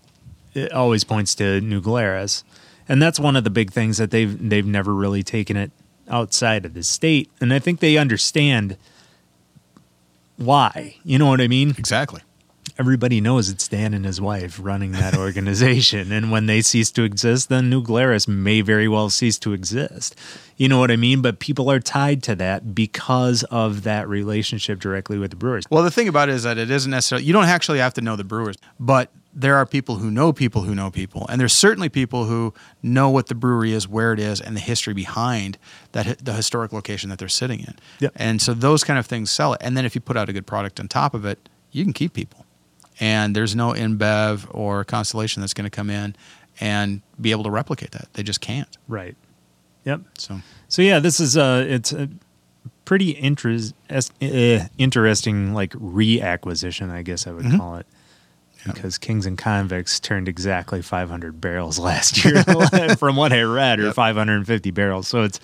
it 0.55 0.73
always 0.73 1.05
points 1.05 1.35
to 1.37 1.61
New 1.61 1.81
Glarus, 1.81 2.43
and 2.89 3.01
that's 3.01 3.21
one 3.21 3.37
of 3.37 3.45
the 3.45 3.51
big 3.51 3.71
things 3.73 3.99
that 3.99 4.11
they've 4.11 4.49
they've 4.51 4.67
never 4.67 4.95
really 4.95 5.23
taken 5.23 5.57
it 5.57 5.71
outside 6.09 6.65
of 6.65 6.75
the 6.75 6.83
state, 6.83 7.31
and 7.41 7.53
I 7.53 7.59
think 7.59 7.81
they 7.81 7.97
understand 7.97 8.77
why. 10.37 10.97
You 11.05 11.19
know 11.19 11.27
what 11.27 11.41
I 11.41 11.49
mean? 11.49 11.71
Exactly. 11.79 12.21
Everybody 12.79 13.21
knows 13.21 13.49
it's 13.49 13.69
Dan 13.69 13.95
and 13.95 14.05
his 14.05 14.21
wife 14.21 14.59
running 14.63 14.93
that 14.93 15.17
organization. 15.17 16.13
and 16.13 16.31
when 16.31 16.47
they 16.47 16.63
cease 16.63 16.91
to 16.93 17.03
exist, 17.03 17.49
then 17.49 17.71
New 17.71 17.83
Glarus 17.83 18.29
may 18.29 18.61
very 18.61 18.89
well 18.89 19.11
cease 19.11 19.39
to 19.41 19.53
exist. 19.53 20.17
You 20.57 20.69
know 20.69 20.79
what 20.79 20.91
I 20.91 20.97
mean? 20.97 21.23
But 21.23 21.39
people 21.39 21.71
are 21.71 21.81
tied 21.81 22.23
to 22.25 22.35
that 22.37 22.75
because 22.75 23.43
of 23.45 23.83
that 23.85 24.09
relationship 24.09 24.79
directly 24.79 25.19
with 25.19 25.31
the 25.31 25.37
brewers. 25.37 25.65
Well, 25.71 25.83
the 25.83 25.91
thing 25.91 26.09
about 26.09 26.29
it 26.29 26.35
is 26.35 26.43
that 26.43 26.59
it 26.59 26.71
isn't 26.71 26.91
necessarily, 26.91 27.25
you 27.25 27.33
don't 27.33 27.47
actually 27.47 27.79
have 27.79 27.95
to 27.95 28.01
know 28.01 28.17
the 28.17 28.25
brewers, 28.25 28.57
but 28.79 29.11
there 29.33 29.57
are 29.57 29.65
people 29.65 29.97
who 29.97 30.11
know 30.11 30.33
people 30.33 30.63
who 30.63 30.75
know 30.75 30.91
people. 30.91 31.27
And 31.29 31.41
there's 31.41 31.53
certainly 31.53 31.89
people 31.89 32.25
who 32.25 32.53
know 32.83 33.11
what 33.11 33.29
the 33.29 33.35
brewery 33.35 33.73
is, 33.73 33.87
where 33.89 34.13
it 34.13 34.19
is, 34.19 34.41
and 34.41 34.57
the 34.57 34.61
history 34.61 34.93
behind 34.93 35.57
that 35.93 36.25
the 36.25 36.33
historic 36.33 36.73
location 36.73 37.11
that 37.11 37.19
they're 37.19 37.29
sitting 37.29 37.61
in. 37.61 37.77
Yep. 38.01 38.13
And 38.17 38.43
so 38.43 38.55
those 38.55 38.85
kind 38.85 38.99
of 38.99 39.07
things 39.07 39.31
sell 39.31 39.55
it. 39.55 39.61
And 39.63 39.77
then 39.77 39.85
if 39.85 39.95
you 39.95 40.01
put 40.01 40.17
out 40.17 40.29
a 40.29 40.33
good 40.33 40.47
product 40.47 40.81
on 40.81 40.89
top 40.89 41.15
of 41.15 41.25
it, 41.25 41.49
you 41.71 41.85
can 41.85 41.93
keep 41.93 42.13
people. 42.13 42.45
And 43.01 43.35
there's 43.35 43.57
no 43.57 43.73
InBev 43.73 44.47
or 44.51 44.85
Constellation 44.85 45.41
that's 45.41 45.55
going 45.55 45.65
to 45.65 45.75
come 45.75 45.89
in 45.91 46.15
and 46.61 47.01
be 47.21 47.31
able 47.31 47.45
to 47.45 47.51
replicate 47.51 47.93
that. 47.93 48.09
They 48.13 48.23
just 48.23 48.41
can't. 48.43 48.69
Right. 48.89 49.17
Yep. 49.85 50.03
So 50.19 50.41
So 50.69 50.83
yeah, 50.83 50.99
this 50.99 51.19
is 51.21 51.37
uh 51.39 51.65
it's 51.67 51.93
a 51.93 52.09
pretty 52.85 53.11
interest, 53.13 53.75
uh, 53.91 54.59
interesting 54.77 55.55
like 55.55 55.73
reacquisition, 55.73 56.91
I 56.91 57.03
guess 57.03 57.27
I 57.27 57.33
would 57.33 57.47
call 57.57 57.77
it. 57.77 57.87
Yeah. 58.67 58.73
Because 58.73 58.99
Kings 58.99 59.25
and 59.25 59.39
Convicts 59.39 59.99
turned 60.01 60.29
exactly 60.29 60.83
500 60.83 61.41
barrels 61.41 61.79
last 61.89 62.23
year, 62.25 62.45
from 62.99 63.17
what 63.17 63.33
I 63.33 63.41
read, 63.43 63.81
or 63.81 63.85
Yep. 63.87 63.95
550 63.95 64.71
barrels. 64.73 65.09
So 65.09 65.23
it's 65.23 65.41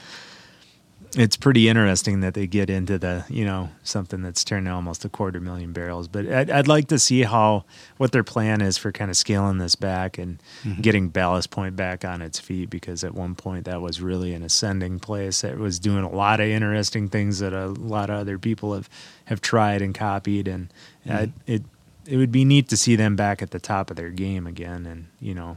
it's 1.17 1.37
pretty 1.37 1.69
interesting 1.69 2.21
that 2.21 2.35
they 2.35 2.47
get 2.47 2.69
into 2.69 2.99
the 2.99 3.25
you 3.29 3.45
know 3.45 3.71
something 3.83 4.23
that's 4.23 4.45
turned 4.45 4.69
almost 4.69 5.05
a 5.05 5.09
quarter 5.09 5.41
million 5.41 5.73
barrels. 5.73 6.09
But 6.09 6.27
I'd, 6.27 6.51
I'd 6.51 6.69
like 6.69 6.89
to 6.89 6.99
see 6.99 7.23
how 7.23 7.65
what 7.97 8.13
their 8.13 8.23
plan 8.23 8.61
is 8.61 8.77
for 8.77 8.93
kind 8.93 9.11
of 9.11 9.17
scaling 9.17 9.59
this 9.59 9.75
back 9.75 10.19
and 10.19 10.41
getting 10.81 11.09
Ballast 11.09 11.51
Point 11.51 11.75
back 11.75 12.05
on 12.05 12.21
its 12.21 12.39
feet 12.39 12.69
because 12.69 13.03
at 13.03 13.15
one 13.15 13.35
point 13.35 13.65
that 13.65 13.81
was 13.81 14.01
really 14.01 14.35
an 14.35 14.43
ascending 14.43 15.01
place 15.01 15.41
that 15.41 15.59
was 15.59 15.79
doing 15.79 16.05
a 16.05 16.11
lot 16.11 16.41
of 16.41 16.47
interesting 16.47 17.09
things 17.09 17.39
that 17.39 17.53
a 17.53 17.69
lot 17.69 18.11
of 18.11 18.19
other 18.19 18.39
people 18.39 18.75
have 18.75 18.89
have 19.25 19.41
tried 19.41 19.83
and 19.83 19.95
copied. 19.95 20.47
And 20.47 20.73
uh, 21.09 21.27
it 21.47 21.63
it 22.07 22.19
would 22.19 22.31
be 22.31 22.45
neat 22.45 22.69
to 22.69 22.77
see 22.77 22.95
them 22.95 23.17
back 23.17 23.43
at 23.43 23.51
the 23.51 23.59
top 23.59 23.91
of 23.91 23.97
their 23.97 24.11
game 24.11 24.47
again. 24.47 24.85
And 24.85 25.07
you 25.19 25.35
know 25.35 25.57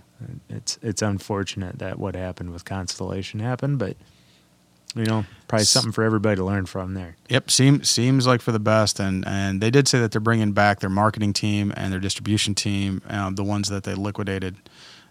it's 0.49 0.79
it's 0.81 1.01
unfortunate 1.01 1.79
that 1.79 1.99
what 1.99 2.15
happened 2.15 2.51
with 2.51 2.65
Constellation 2.65 3.39
happened 3.39 3.79
but 3.79 3.97
you 4.95 5.05
know 5.05 5.23
probably 5.47 5.65
something 5.65 5.91
for 5.91 6.03
everybody 6.03 6.35
to 6.35 6.43
learn 6.43 6.65
from 6.65 6.93
there 6.95 7.15
Yep, 7.29 7.51
seems 7.51 7.89
seems 7.89 8.25
like 8.25 8.41
for 8.41 8.51
the 8.51 8.59
best, 8.59 8.99
and 8.99 9.27
and 9.27 9.61
they 9.61 9.69
did 9.69 9.87
say 9.87 9.99
that 9.99 10.11
they're 10.11 10.19
bringing 10.21 10.51
back 10.51 10.79
their 10.79 10.89
marketing 10.89 11.31
team 11.33 11.71
and 11.77 11.93
their 11.93 11.99
distribution 11.99 12.55
team, 12.55 13.01
um, 13.07 13.35
the 13.35 13.43
ones 13.43 13.69
that 13.69 13.83
they 13.83 13.93
liquidated, 13.93 14.55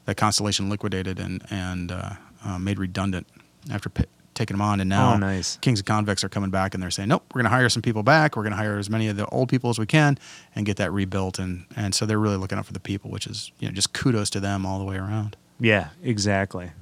that 0.06 0.16
Constellation 0.16 0.68
liquidated 0.68 1.20
and 1.20 1.44
and 1.50 1.92
uh, 1.92 2.10
uh, 2.44 2.58
made 2.58 2.78
redundant 2.80 3.26
after 3.70 3.88
p- 3.88 4.04
taking 4.34 4.54
them 4.56 4.62
on, 4.62 4.80
and 4.80 4.88
now 4.88 5.14
Oh, 5.14 5.16
nice. 5.16 5.58
Kings 5.60 5.78
and 5.80 5.86
Convicts 5.86 6.24
are 6.24 6.28
coming 6.28 6.50
back, 6.50 6.74
and 6.74 6.82
they're 6.82 6.90
saying, 6.90 7.08
nope, 7.08 7.24
we're 7.34 7.40
going 7.42 7.50
to 7.50 7.56
hire 7.56 7.68
some 7.68 7.82
people 7.82 8.02
back, 8.02 8.36
we're 8.36 8.42
going 8.44 8.52
to 8.52 8.56
hire 8.56 8.78
as 8.78 8.88
many 8.90 9.06
of 9.08 9.16
the 9.16 9.26
old 9.26 9.48
people 9.48 9.70
as 9.70 9.78
we 9.78 9.86
can, 9.86 10.18
and 10.56 10.66
get 10.66 10.76
that 10.78 10.90
rebuilt, 10.92 11.38
and 11.38 11.66
and 11.76 11.94
so 11.94 12.04
they're 12.04 12.18
really 12.18 12.36
looking 12.36 12.58
out 12.58 12.66
for 12.66 12.72
the 12.72 12.80
people, 12.80 13.10
which 13.12 13.28
is 13.28 13.52
you 13.60 13.68
know 13.68 13.74
just 13.74 13.92
kudos 13.92 14.28
to 14.30 14.40
them 14.40 14.66
all 14.66 14.80
the 14.80 14.84
way 14.84 14.96
around. 14.96 15.36
Yeah, 15.60 15.90
exactly. 16.02 16.72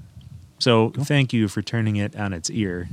So 0.59 0.91
thank 0.91 1.33
you 1.33 1.49
for 1.49 1.63
turning 1.63 1.97
it 1.97 2.17
on 2.17 2.33
its 2.33 2.51
ear, 2.51 2.89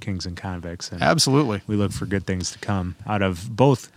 Kings 0.00 0.26
and 0.26 0.36
Convicts, 0.36 0.90
and 0.92 1.02
Absolutely. 1.02 1.62
we 1.66 1.76
look 1.76 1.92
for 1.92 2.06
good 2.06 2.26
things 2.26 2.50
to 2.52 2.58
come 2.58 2.94
out 3.06 3.22
of 3.22 3.54
both 3.56 3.90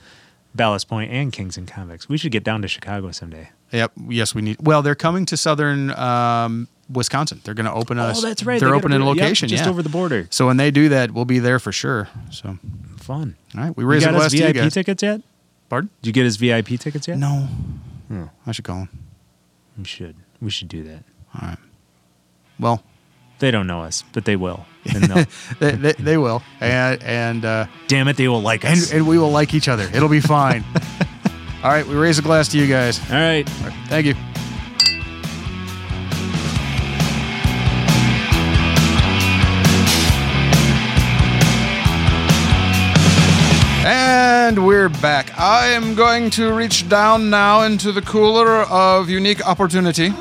Ballast 0.56 0.88
Point 0.88 1.12
and 1.12 1.32
Kings 1.34 1.58
and 1.58 1.68
Convicts. 1.68 2.08
We 2.10 2.18
should 2.18 2.32
get 2.32 2.44
down 2.44 2.62
to 2.62 2.68
Chicago 2.68 3.12
someday. 3.12 3.50
Yep. 3.72 3.92
Yes, 4.08 4.34
we 4.34 4.42
need. 4.42 4.58
Well, 4.62 4.82
they're 4.82 4.96
coming 4.96 5.26
to 5.28 5.38
southern 5.38 5.92
um, 5.92 6.68
Wisconsin. 6.92 7.42
They're 7.44 7.54
going 7.54 7.68
to 7.68 7.74
open 7.74 8.00
a. 8.00 8.14
oh, 8.16 8.22
that's 8.22 8.44
right. 8.44 8.60
They're 8.60 8.70
They 8.70 8.76
opening 8.76 9.02
a 9.02 9.04
brew- 9.04 9.14
yep, 9.16 9.24
location. 9.24 9.48
just 9.50 9.66
yeah. 9.66 9.70
over 9.70 9.84
the 9.84 9.90
border. 9.90 10.28
So 10.32 10.48
when 10.48 10.58
they 10.58 10.72
do 10.72 10.90
that, 10.90 11.12
we'll 11.12 11.26
be 11.26 11.38
there 11.40 11.60
for 11.60 11.72
sure. 11.72 12.08
So 12.32 12.58
Fun. 12.98 13.36
all 13.56 13.64
right, 13.64 13.78
we 13.78 13.84
You 13.84 13.90
raise 13.90 14.04
a 14.04 14.08
got 14.08 14.12
glass 14.16 14.32
his 14.32 14.42
to 14.42 14.48
you 14.48 14.54
VIP 14.54 14.64
guys. 14.64 14.74
tickets 14.74 15.04
yet? 15.04 15.22
Pardon? 15.68 15.90
Did 16.02 16.08
you 16.08 16.14
get 16.14 16.24
his 16.24 16.38
VIP 16.38 16.80
tickets 16.80 17.08
yet? 17.08 17.18
No, 17.20 17.48
Hmm. 18.08 18.24
I 18.48 18.52
should 18.54 18.66
call 18.66 18.78
him. 18.80 18.90
We 19.78 19.84
should. 19.84 20.16
We 20.42 20.50
should 20.50 20.68
do 20.68 20.84
that. 20.86 21.04
All 21.40 21.48
right. 21.50 21.58
Well, 22.60 22.84
They 23.40 23.52
don't 23.52 23.68
know 23.68 23.82
us, 23.82 24.04
but 24.12 24.26
they 24.26 24.36
will. 24.36 24.66
And 24.86 25.04
they, 25.60 25.72
they, 25.72 25.94
they 25.94 26.18
will, 26.18 26.44
and 26.60 27.02
and 27.04 27.46
uh, 27.46 27.66
damn 27.88 28.08
it, 28.08 28.18
they 28.18 28.28
will 28.28 28.42
like 28.42 28.66
and 28.66 28.74
us. 28.78 28.92
and 28.92 29.08
we 29.08 29.18
will 29.18 29.32
like 29.32 29.54
each 29.54 29.68
other. 29.68 29.90
It'll 29.94 30.10
be 30.10 30.20
fine. 30.20 30.64
all 31.64 31.72
right, 31.72 31.86
we 31.86 31.96
raise 31.96 32.20
a 32.20 32.22
glass 32.22 32.50
to 32.50 32.58
you 32.58 32.68
guys. 32.68 33.00
All 33.10 33.18
right. 33.18 33.50
All 33.62 33.70
right, 33.70 33.88
thank 33.88 34.06
you. 34.06 34.16
And 43.92 44.66
we're 44.66 44.90
back. 44.90 45.38
I 45.40 45.68
am 45.68 45.96
going 45.96 46.30
to 46.32 46.54
reach 46.54 46.90
down 46.90 47.30
now 47.30 47.62
into 47.62 47.92
the 47.92 48.02
cooler 48.02 48.64
of 48.64 49.10
unique 49.10 49.46
opportunity 49.48 50.12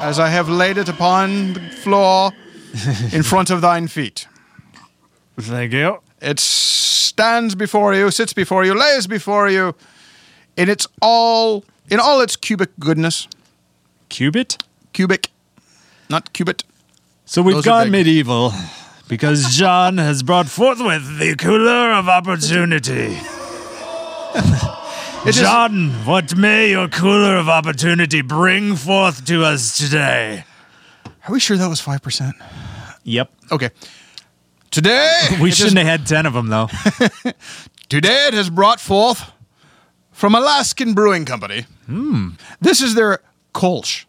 as 0.00 0.18
I 0.18 0.28
have 0.28 0.48
laid 0.48 0.78
it 0.78 0.88
upon 0.88 1.52
the 1.52 1.60
floor 1.60 2.32
in 3.12 3.22
front 3.22 3.50
of 3.50 3.60
thine 3.60 3.86
feet. 3.88 4.26
Thank 5.38 5.72
you. 5.72 6.00
It 6.20 6.40
stands 6.40 7.54
before 7.54 7.94
you, 7.94 8.10
sits 8.10 8.32
before 8.32 8.64
you, 8.64 8.74
lays 8.74 9.06
before 9.06 9.48
you 9.48 9.74
in 10.56 10.68
its 10.68 10.86
all 11.00 11.64
in 11.88 12.00
all 12.00 12.20
its 12.20 12.36
cubic 12.36 12.70
goodness. 12.78 13.28
Cubit? 14.08 14.62
Cubic, 14.92 15.30
not 16.08 16.32
cubit. 16.32 16.64
So 17.24 17.42
we've 17.42 17.56
Those 17.56 17.64
gone 17.64 17.90
medieval 17.90 18.52
because 19.08 19.56
John 19.56 19.98
has 19.98 20.22
brought 20.22 20.46
forthwith 20.46 21.18
the 21.18 21.36
cooler 21.36 21.92
of 21.92 22.08
opportunity. 22.08 23.18
It 25.26 25.32
John, 25.32 25.90
what 26.06 26.34
may 26.36 26.70
your 26.70 26.88
cooler 26.88 27.36
of 27.36 27.48
opportunity 27.48 28.22
bring 28.22 28.74
forth 28.74 29.24
to 29.26 29.44
us 29.44 29.76
today? 29.76 30.44
Are 31.04 31.32
we 31.32 31.38
sure 31.38 31.56
that 31.58 31.68
was 31.68 31.80
five 31.80 32.00
percent? 32.02 32.34
Yep. 33.04 33.30
Okay. 33.52 33.70
Today 34.70 35.10
We 35.40 35.50
shouldn't 35.50 35.76
has- 35.78 35.86
have 35.86 36.00
had 36.00 36.06
10 36.06 36.26
of 36.26 36.32
them, 36.32 36.48
though. 36.48 36.68
Today 37.88 38.26
it 38.28 38.34
has 38.34 38.48
brought 38.50 38.80
forth 38.80 39.30
from 40.12 40.34
Alaskan 40.34 40.94
Brewing 40.94 41.24
Company. 41.24 41.66
Hmm. 41.86 42.30
This 42.60 42.80
is 42.80 42.94
their 42.94 43.18
Kolsch. 43.52 44.04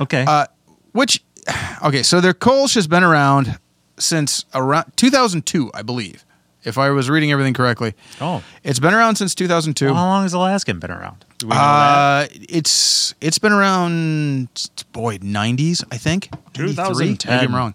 Okay. 0.00 0.24
Uh, 0.26 0.46
which, 0.92 1.22
okay, 1.84 2.02
so 2.02 2.20
their 2.20 2.34
Kolsch 2.34 2.74
has 2.74 2.86
been 2.88 3.04
around 3.04 3.58
since 3.98 4.44
around 4.54 4.92
2002, 4.96 5.70
I 5.72 5.82
believe, 5.82 6.24
if 6.66 6.76
I 6.76 6.90
was 6.90 7.08
reading 7.08 7.30
everything 7.32 7.54
correctly. 7.54 7.94
oh. 8.20 8.42
It's 8.64 8.80
been 8.80 8.92
around 8.92 9.16
since 9.16 9.34
2002. 9.34 9.86
Well, 9.86 9.94
how 9.94 10.04
long 10.04 10.24
has 10.24 10.32
Alaskan 10.32 10.80
been 10.80 10.90
around? 10.90 11.24
Do 11.38 11.46
we 11.46 11.50
know 11.50 11.56
that? 11.56 12.30
Uh, 12.32 12.38
it's 12.48 13.14
it's 13.20 13.38
been 13.38 13.52
around 13.52 14.48
boy 14.92 15.18
90s, 15.18 15.84
I 15.90 15.96
think. 15.96 16.28
93? 16.58 16.68
2010. 16.68 17.32
Maybe 17.32 17.46
I'm 17.46 17.54
wrong. 17.54 17.74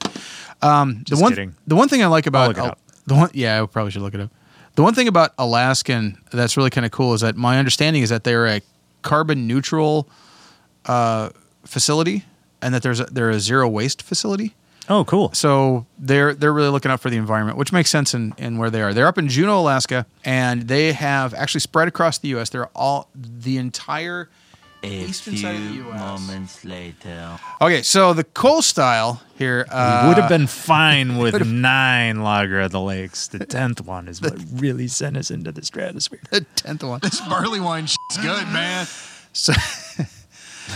Um, 0.62 1.04
the 1.10 1.18
one 1.18 1.32
kidding. 1.32 1.56
the 1.66 1.76
one 1.76 1.88
thing 1.88 2.04
I 2.04 2.08
like 2.08 2.28
about 2.28 2.58
up. 2.58 2.80
the 3.08 3.16
one 3.16 3.30
yeah, 3.34 3.64
I 3.64 3.66
probably 3.66 3.92
should 3.92 4.02
look 4.04 4.14
it 4.14 4.20
up. 4.20 4.30
The 4.76 4.84
one 4.84 4.94
thing 4.94 5.08
about 5.08 5.34
Alaskan 5.38 6.18
that's 6.32 6.56
really 6.56 6.70
kind 6.70 6.86
of 6.86 6.92
cool 6.92 7.14
is 7.14 7.22
that 7.22 7.36
my 7.36 7.58
understanding 7.58 8.04
is 8.04 8.10
that 8.10 8.24
they're 8.24 8.48
a 8.48 8.62
carbon 9.02 9.48
neutral 9.48 10.08
uh, 10.86 11.30
facility 11.66 12.26
and 12.62 12.74
that 12.74 12.84
there's 12.84 13.00
a, 13.00 13.06
they're 13.06 13.30
a 13.30 13.40
zero 13.40 13.68
waste 13.68 14.02
facility. 14.02 14.54
Oh, 14.92 15.06
cool. 15.06 15.32
So 15.34 15.86
they're 15.98 16.34
they're 16.34 16.52
really 16.52 16.68
looking 16.68 16.92
out 16.92 17.00
for 17.00 17.10
the 17.10 17.16
environment, 17.16 17.58
which 17.58 17.72
makes 17.72 17.90
sense 17.90 18.14
in, 18.14 18.34
in 18.38 18.58
where 18.58 18.70
they 18.70 18.82
are. 18.82 18.94
They're 18.94 19.08
up 19.08 19.18
in 19.18 19.30
Juneau, 19.30 19.62
Alaska, 19.62 20.06
and 20.26 20.64
they 20.64 20.92
have 20.92 21.34
actually 21.34 21.62
spread 21.62 21.88
across 21.88 22.18
the 22.18 22.28
U.S. 22.30 22.50
They're 22.50 22.68
all 22.76 23.08
the 23.16 23.58
entire 23.58 24.30
A 24.84 24.88
Eastern 25.06 25.36
few 25.36 25.44
side 25.44 25.56
of 25.56 25.62
the 25.70 25.90
US. 25.90 26.00
moments 26.28 26.66
later. 26.66 27.40
Okay, 27.62 27.84
so 27.84 28.12
the 28.12 28.26
Kolsch 28.26 28.64
style 28.64 29.22
here 29.38 29.66
uh, 29.72 30.02
We 30.04 30.10
would 30.10 30.18
have 30.18 30.28
been 30.30 30.48
fine 30.48 31.18
with 31.24 31.46
nine 31.48 32.22
Lager 32.22 32.60
of 32.60 32.72
the 32.72 32.82
Lakes. 32.82 33.30
The 33.30 33.46
tenth 33.46 33.80
one 33.80 34.10
is 34.10 34.22
what 34.22 34.34
really 34.52 34.90
sent 34.90 35.16
us 35.16 35.32
into 35.32 35.54
the 35.54 35.64
stratosphere. 35.64 36.20
the 36.32 36.42
tenth 36.58 36.84
one. 36.84 37.00
This 37.02 37.22
barley 37.22 37.62
wine 37.62 37.86
is 37.86 37.96
good, 38.22 38.46
man. 38.50 38.86
So, 39.32 39.54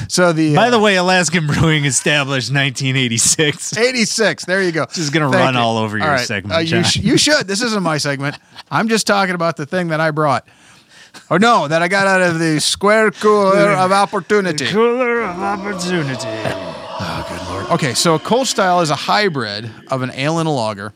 so 0.08 0.32
the 0.34 0.56
By 0.56 0.68
uh, 0.68 0.72
the 0.72 0.80
way, 0.80 0.96
Alaskan 0.96 1.48
Brewing 1.48 1.86
established 1.86 2.52
1986. 2.52 3.78
86. 3.78 4.46
There 4.46 4.62
you 4.62 4.72
go. 4.72 4.86
This 4.86 4.98
is 5.00 5.10
gonna 5.10 5.30
Thank 5.32 5.44
run 5.44 5.54
you. 5.56 5.60
all 5.60 5.78
over 5.78 5.98
your 5.98 6.06
All 6.08 6.14
right. 6.14 6.26
segment, 6.26 6.56
Uh, 6.56 6.60
you, 6.60 6.84
sh- 6.84 6.98
you 6.98 7.18
should. 7.18 7.48
This 7.48 7.62
isn't 7.62 7.84
my 7.84 7.98
segment. 7.98 8.38
I'm 8.72 8.88
just 8.90 9.08
talking 9.08 9.36
about 9.36 9.58
the 9.58 9.66
thing 9.66 9.90
that 9.90 10.00
I 10.02 10.12
brought. 10.12 10.48
Or 11.30 11.40
no, 11.40 11.68
that 11.68 11.82
I 11.82 11.88
got 11.88 12.08
out 12.08 12.22
of 12.22 12.40
the 12.40 12.60
square 12.60 13.10
cooler 13.10 13.72
of 13.72 13.92
opportunity. 13.94 14.68
Cooler 14.68 15.22
of 15.22 15.40
opportunity. 15.40 16.28
Oh, 16.28 17.26
good 17.30 17.50
lord. 17.54 17.66
Okay, 17.72 17.94
so 17.94 18.16
a 18.16 18.20
Kolsch 18.20 18.48
style 18.48 18.82
is 18.82 18.90
a 18.90 18.96
hybrid 18.96 19.70
of 19.90 20.02
an 20.02 20.12
ale 20.14 20.40
and 20.40 20.48
a 20.48 20.52
lager, 20.52 20.94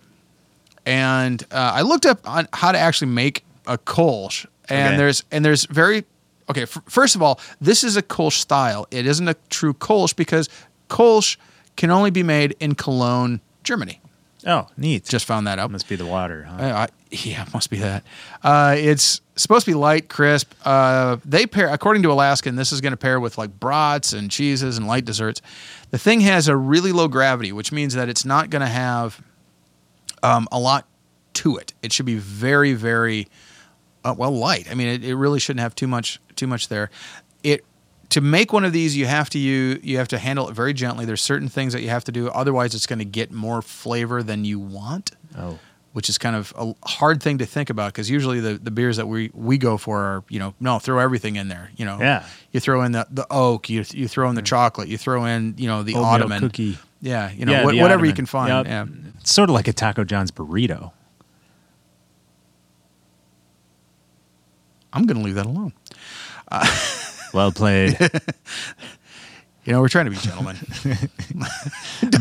and 0.85 1.41
uh, 1.51 1.71
I 1.75 1.81
looked 1.81 2.05
up 2.05 2.27
on 2.29 2.47
how 2.53 2.71
to 2.71 2.77
actually 2.77 3.11
make 3.11 3.45
a 3.65 3.77
Kolsch, 3.77 4.45
and 4.67 4.89
Okay. 4.89 4.97
there's 4.97 5.23
and 5.31 5.43
there's 5.45 5.65
very 5.65 6.03
okay. 6.49 6.63
F- 6.63 6.81
first 6.87 7.15
of 7.15 7.21
all, 7.21 7.39
this 7.61 7.83
is 7.83 7.97
a 7.97 8.01
Kolsch 8.01 8.37
style. 8.37 8.87
It 8.91 9.05
isn't 9.05 9.27
a 9.27 9.35
true 9.49 9.73
Kolsch 9.73 10.15
because 10.15 10.49
Kolsch 10.89 11.37
can 11.75 11.91
only 11.91 12.11
be 12.11 12.23
made 12.23 12.55
in 12.59 12.75
Cologne, 12.75 13.41
Germany. 13.63 14.01
Oh, 14.45 14.67
neat. 14.77 15.05
Just 15.05 15.25
found 15.25 15.47
that 15.47 15.59
out. 15.59 15.69
must 15.69 15.87
be 15.89 15.95
the 15.95 16.05
water, 16.05 16.43
huh? 16.43 16.55
Uh, 16.63 16.73
I, 16.73 16.87
yeah, 17.11 17.45
must 17.53 17.69
be 17.69 17.77
that. 17.77 18.03
Uh, 18.41 18.75
it's 18.77 19.21
supposed 19.35 19.65
to 19.65 19.71
be 19.71 19.75
light, 19.75 20.07
crisp. 20.07 20.53
Uh, 20.63 21.17
they 21.25 21.45
pair, 21.45 21.67
according 21.69 22.03
to 22.03 22.11
Alaskan, 22.11 22.55
this 22.55 22.71
is 22.71 22.81
going 22.81 22.91
to 22.91 22.97
pair 22.97 23.19
with 23.19 23.37
like 23.37 23.59
brats 23.59 24.13
and 24.13 24.31
cheeses 24.31 24.77
and 24.77 24.87
light 24.87 25.05
desserts. 25.05 25.41
The 25.91 25.97
thing 25.97 26.21
has 26.21 26.47
a 26.47 26.55
really 26.55 26.91
low 26.91 27.07
gravity, 27.07 27.51
which 27.51 27.71
means 27.71 27.95
that 27.95 28.07
it's 28.07 28.23
not 28.25 28.49
going 28.49 28.61
to 28.61 28.67
have 28.67 29.21
um, 30.23 30.47
a 30.51 30.59
lot 30.59 30.85
to 31.33 31.57
it. 31.57 31.73
It 31.81 31.91
should 31.91 32.05
be 32.05 32.15
very, 32.15 32.73
very 32.73 33.27
uh, 34.03 34.15
well 34.17 34.31
light. 34.31 34.69
I 34.69 34.73
mean, 34.75 34.87
it, 34.87 35.03
it 35.03 35.15
really 35.15 35.39
shouldn't 35.39 35.61
have 35.61 35.75
too 35.75 35.87
much 35.87 36.19
too 36.35 36.47
much 36.47 36.67
there. 36.67 36.89
It 37.43 37.65
to 38.09 38.21
make 38.21 38.51
one 38.53 38.65
of 38.65 38.73
these, 38.73 38.97
you 38.97 39.05
have 39.05 39.29
to 39.31 39.39
you 39.39 39.79
you 39.83 39.97
have 39.97 40.07
to 40.09 40.17
handle 40.17 40.49
it 40.49 40.53
very 40.55 40.73
gently. 40.73 41.05
There's 41.05 41.21
certain 41.21 41.47
things 41.49 41.73
that 41.73 41.81
you 41.81 41.89
have 41.89 42.03
to 42.05 42.11
do, 42.11 42.27
otherwise, 42.29 42.73
it's 42.73 42.87
going 42.87 42.99
to 42.99 43.05
get 43.05 43.31
more 43.31 43.61
flavor 43.61 44.23
than 44.23 44.45
you 44.45 44.59
want 44.59 45.11
oh. 45.37 45.59
which 45.93 46.09
is 46.09 46.17
kind 46.17 46.35
of 46.35 46.53
a 46.57 46.73
hard 46.87 47.21
thing 47.21 47.37
to 47.39 47.45
think 47.45 47.69
about 47.69 47.91
because 47.93 48.09
usually 48.09 48.39
the, 48.39 48.53
the 48.55 48.71
beers 48.71 48.97
that 48.97 49.07
we, 49.07 49.29
we 49.33 49.57
go 49.57 49.77
for 49.77 49.99
are 50.01 50.23
you 50.29 50.39
know 50.39 50.53
no 50.59 50.79
throw 50.79 50.97
everything 50.99 51.35
in 51.35 51.49
there 51.49 51.69
you 51.77 51.85
know 51.85 51.97
Yeah. 51.99 52.25
you 52.51 52.59
throw 52.59 52.81
in 52.83 52.91
the, 52.93 53.05
the 53.11 53.27
oak 53.29 53.69
you 53.69 53.83
you 53.91 54.07
throw 54.07 54.27
in 54.29 54.35
the 54.35 54.41
chocolate 54.41 54.87
you 54.87 54.97
throw 54.97 55.25
in 55.25 55.53
you 55.57 55.67
know 55.67 55.83
the 55.83 55.93
Oatmeal 55.93 56.05
ottoman 56.05 56.39
cookie. 56.41 56.77
yeah 57.01 57.31
you 57.31 57.45
know 57.45 57.51
Yeah, 57.51 57.65
the 57.71 57.79
whatever 57.81 58.05
you 58.05 58.13
can 58.13 58.25
find 58.25 58.49
Yep. 58.49 58.65
yeah 58.67 58.85
It's 59.19 59.31
sort 59.31 59.49
of 59.49 59.53
like 59.55 59.67
a 59.67 59.73
Taco 59.73 60.03
John's 60.03 60.31
burrito. 60.31 60.91
I'm 64.93 65.05
gonna 65.05 65.21
leave 65.21 65.35
that 65.35 65.45
alone 65.45 65.73
Well 67.33 67.51
played. 67.51 67.97
you 69.65 69.73
know 69.73 69.81
we're 69.81 69.89
trying 69.89 70.05
to 70.05 70.11
be 70.11 70.17
gentlemen 70.17 70.57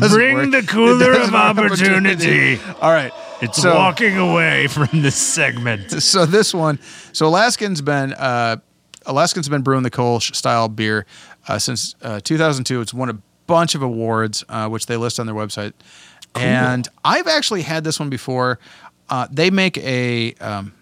Bring 0.09 0.35
work. 0.35 0.51
the 0.51 0.65
cooler 0.67 1.11
of 1.13 1.17
doesn't 1.31 1.35
opportunity. 1.35 2.59
all 2.81 2.91
right 2.91 3.11
It's 3.41 3.61
So- 3.61 3.73
walking 3.75 4.17
away 4.17 4.67
from 4.67 4.87
this 5.01 5.15
segment. 5.15 6.01
so 6.03 6.25
this 6.25 6.53
one, 6.53 6.79
so 7.13 7.29
Alaskan's 7.31 7.81
been 7.81 8.13
uh, 8.13 8.57
Alaskan's 9.05 9.49
been 9.49 9.61
brewing 9.61 9.83
the 9.83 9.89
Kolsch 9.91 10.35
style 10.35 10.67
beer 10.67 11.05
uh, 11.47 11.57
since 11.57 11.95
uh, 12.01 12.19
2002. 12.23 12.81
It's 12.81 12.93
won 12.93 13.09
a 13.09 13.17
bunch 13.47 13.73
of 13.73 13.81
awards, 13.81 14.43
uh, 14.49 14.67
which 14.67 14.85
they 14.85 14.97
list 14.97 15.19
on 15.19 15.25
their 15.25 15.33
website. 15.35 15.73
And 16.35 16.87
I've 17.03 17.27
actually 17.27 17.63
had 17.63 17.83
this 17.83 17.99
one 17.99 18.09
before. 18.11 18.59
Uh, 19.09 19.27
they 19.31 19.49
make 19.49 19.77
a 19.79 20.33
um, 20.35 20.73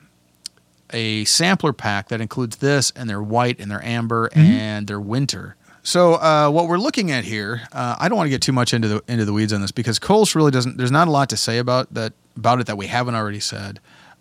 a 0.91 1.25
sampler 1.25 1.73
pack 1.73 2.09
that 2.09 2.21
includes 2.21 2.57
this 2.57 2.91
and 2.95 3.09
their 3.09 3.21
white 3.21 3.59
and 3.59 3.69
their 3.69 3.83
amber 3.83 4.29
and 4.33 4.87
their 4.87 4.99
winter. 4.99 5.55
So 5.83 6.15
uh, 6.15 6.49
what 6.49 6.67
we're 6.67 6.79
looking 6.79 7.11
at 7.11 7.23
here, 7.23 7.61
uh, 7.71 7.95
I 7.97 8.09
don't 8.09 8.17
want 8.17 8.27
to 8.27 8.31
get 8.31 8.41
too 8.41 8.51
much 8.51 8.73
into 8.73 8.87
the 8.89 9.03
into 9.07 9.23
the 9.23 9.31
weeds 9.31 9.53
on 9.53 9.61
this 9.61 9.71
because 9.71 9.99
Kolsch 9.99 10.35
really 10.35 10.51
doesn't. 10.51 10.77
There's 10.77 10.91
not 10.91 11.07
a 11.07 11.11
lot 11.11 11.29
to 11.29 11.37
say 11.37 11.59
about 11.59 11.93
that 11.93 12.11
about 12.35 12.59
it 12.59 12.67
that 12.67 12.77
we 12.77 12.87
haven't 12.87 13.15
already 13.15 13.39
said. 13.39 13.79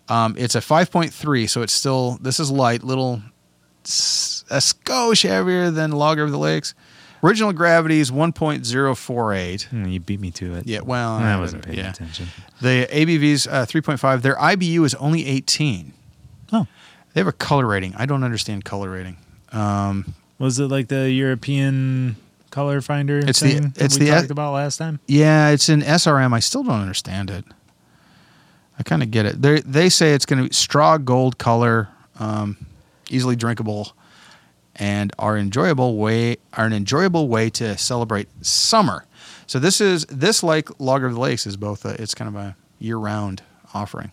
Um, 0.09 0.35
it's 0.37 0.55
a 0.55 0.59
5.3, 0.59 1.49
so 1.49 1.61
it's 1.61 1.73
still 1.73 2.17
this 2.21 2.39
is 2.39 2.49
light, 2.49 2.83
little 2.83 3.21
a 4.49 4.59
skosh 4.59 5.27
heavier 5.27 5.69
than 5.71 5.91
Lager 5.91 6.23
of 6.23 6.31
the 6.31 6.37
Lakes. 6.37 6.73
Original 7.23 7.51
gravity 7.51 7.99
is 7.99 8.11
1.048. 8.11 9.63
Hmm, 9.65 9.85
you 9.87 9.99
beat 9.99 10.19
me 10.19 10.31
to 10.31 10.55
it. 10.55 10.67
Yeah, 10.67 10.81
well, 10.81 11.15
I 11.15 11.33
uh, 11.33 11.39
wasn't 11.39 11.65
paying 11.65 11.79
yeah. 11.79 11.89
attention. 11.89 12.27
The 12.61 12.87
ABV's 12.91 13.47
uh, 13.47 13.65
3.5. 13.65 14.21
Their 14.21 14.35
IBU 14.35 14.85
is 14.85 14.93
only 14.95 15.25
18. 15.25 15.93
Oh. 16.53 16.67
They 17.13 17.19
have 17.21 17.27
a 17.27 17.31
color 17.33 17.65
rating. 17.65 17.95
I 17.95 18.05
don't 18.05 18.23
understand 18.23 18.63
color 18.65 18.89
rating. 18.91 19.17
Um, 19.51 20.13
Was 20.39 20.59
it 20.59 20.67
like 20.67 20.87
the 20.87 21.09
European 21.11 22.15
color 22.51 22.79
finder 22.81 23.19
It's 23.19 23.39
the- 23.39 23.71
it's 23.75 23.97
we 23.97 24.05
the- 24.05 24.11
talked 24.11 24.31
about 24.31 24.53
last 24.53 24.77
time? 24.77 24.99
yeah, 25.07 25.49
it's 25.49 25.67
in 25.69 25.81
SRM. 25.81 26.33
I 26.33 26.39
still 26.39 26.63
don't 26.63 26.79
understand 26.79 27.29
it. 27.29 27.45
I 28.79 28.83
kind 28.83 29.01
of 29.01 29.09
get 29.09 29.25
it. 29.25 29.41
They 29.41 29.61
they 29.61 29.89
say 29.89 30.13
it's 30.13 30.25
going 30.25 30.43
to 30.43 30.49
be 30.49 30.53
straw 30.53 30.97
gold 30.97 31.39
color, 31.39 31.89
um, 32.19 32.57
easily 33.09 33.35
drinkable, 33.35 33.93
and 34.75 35.11
are 35.17 35.35
enjoyable 35.37 35.97
way 35.97 36.37
are 36.53 36.65
an 36.65 36.73
enjoyable 36.73 37.27
way 37.27 37.49
to 37.51 37.75
celebrate 37.77 38.27
summer. 38.45 39.05
So 39.47 39.57
this 39.57 39.81
is 39.81 40.05
this 40.09 40.43
like 40.43 40.69
Lager 40.79 41.07
of 41.07 41.15
the 41.15 41.19
Lakes 41.19 41.47
is 41.47 41.57
both. 41.57 41.85
A, 41.85 41.99
it's 41.99 42.13
kind 42.13 42.27
of 42.27 42.35
a 42.35 42.55
year 42.77 42.97
round 42.97 43.41
offering. 43.73 44.11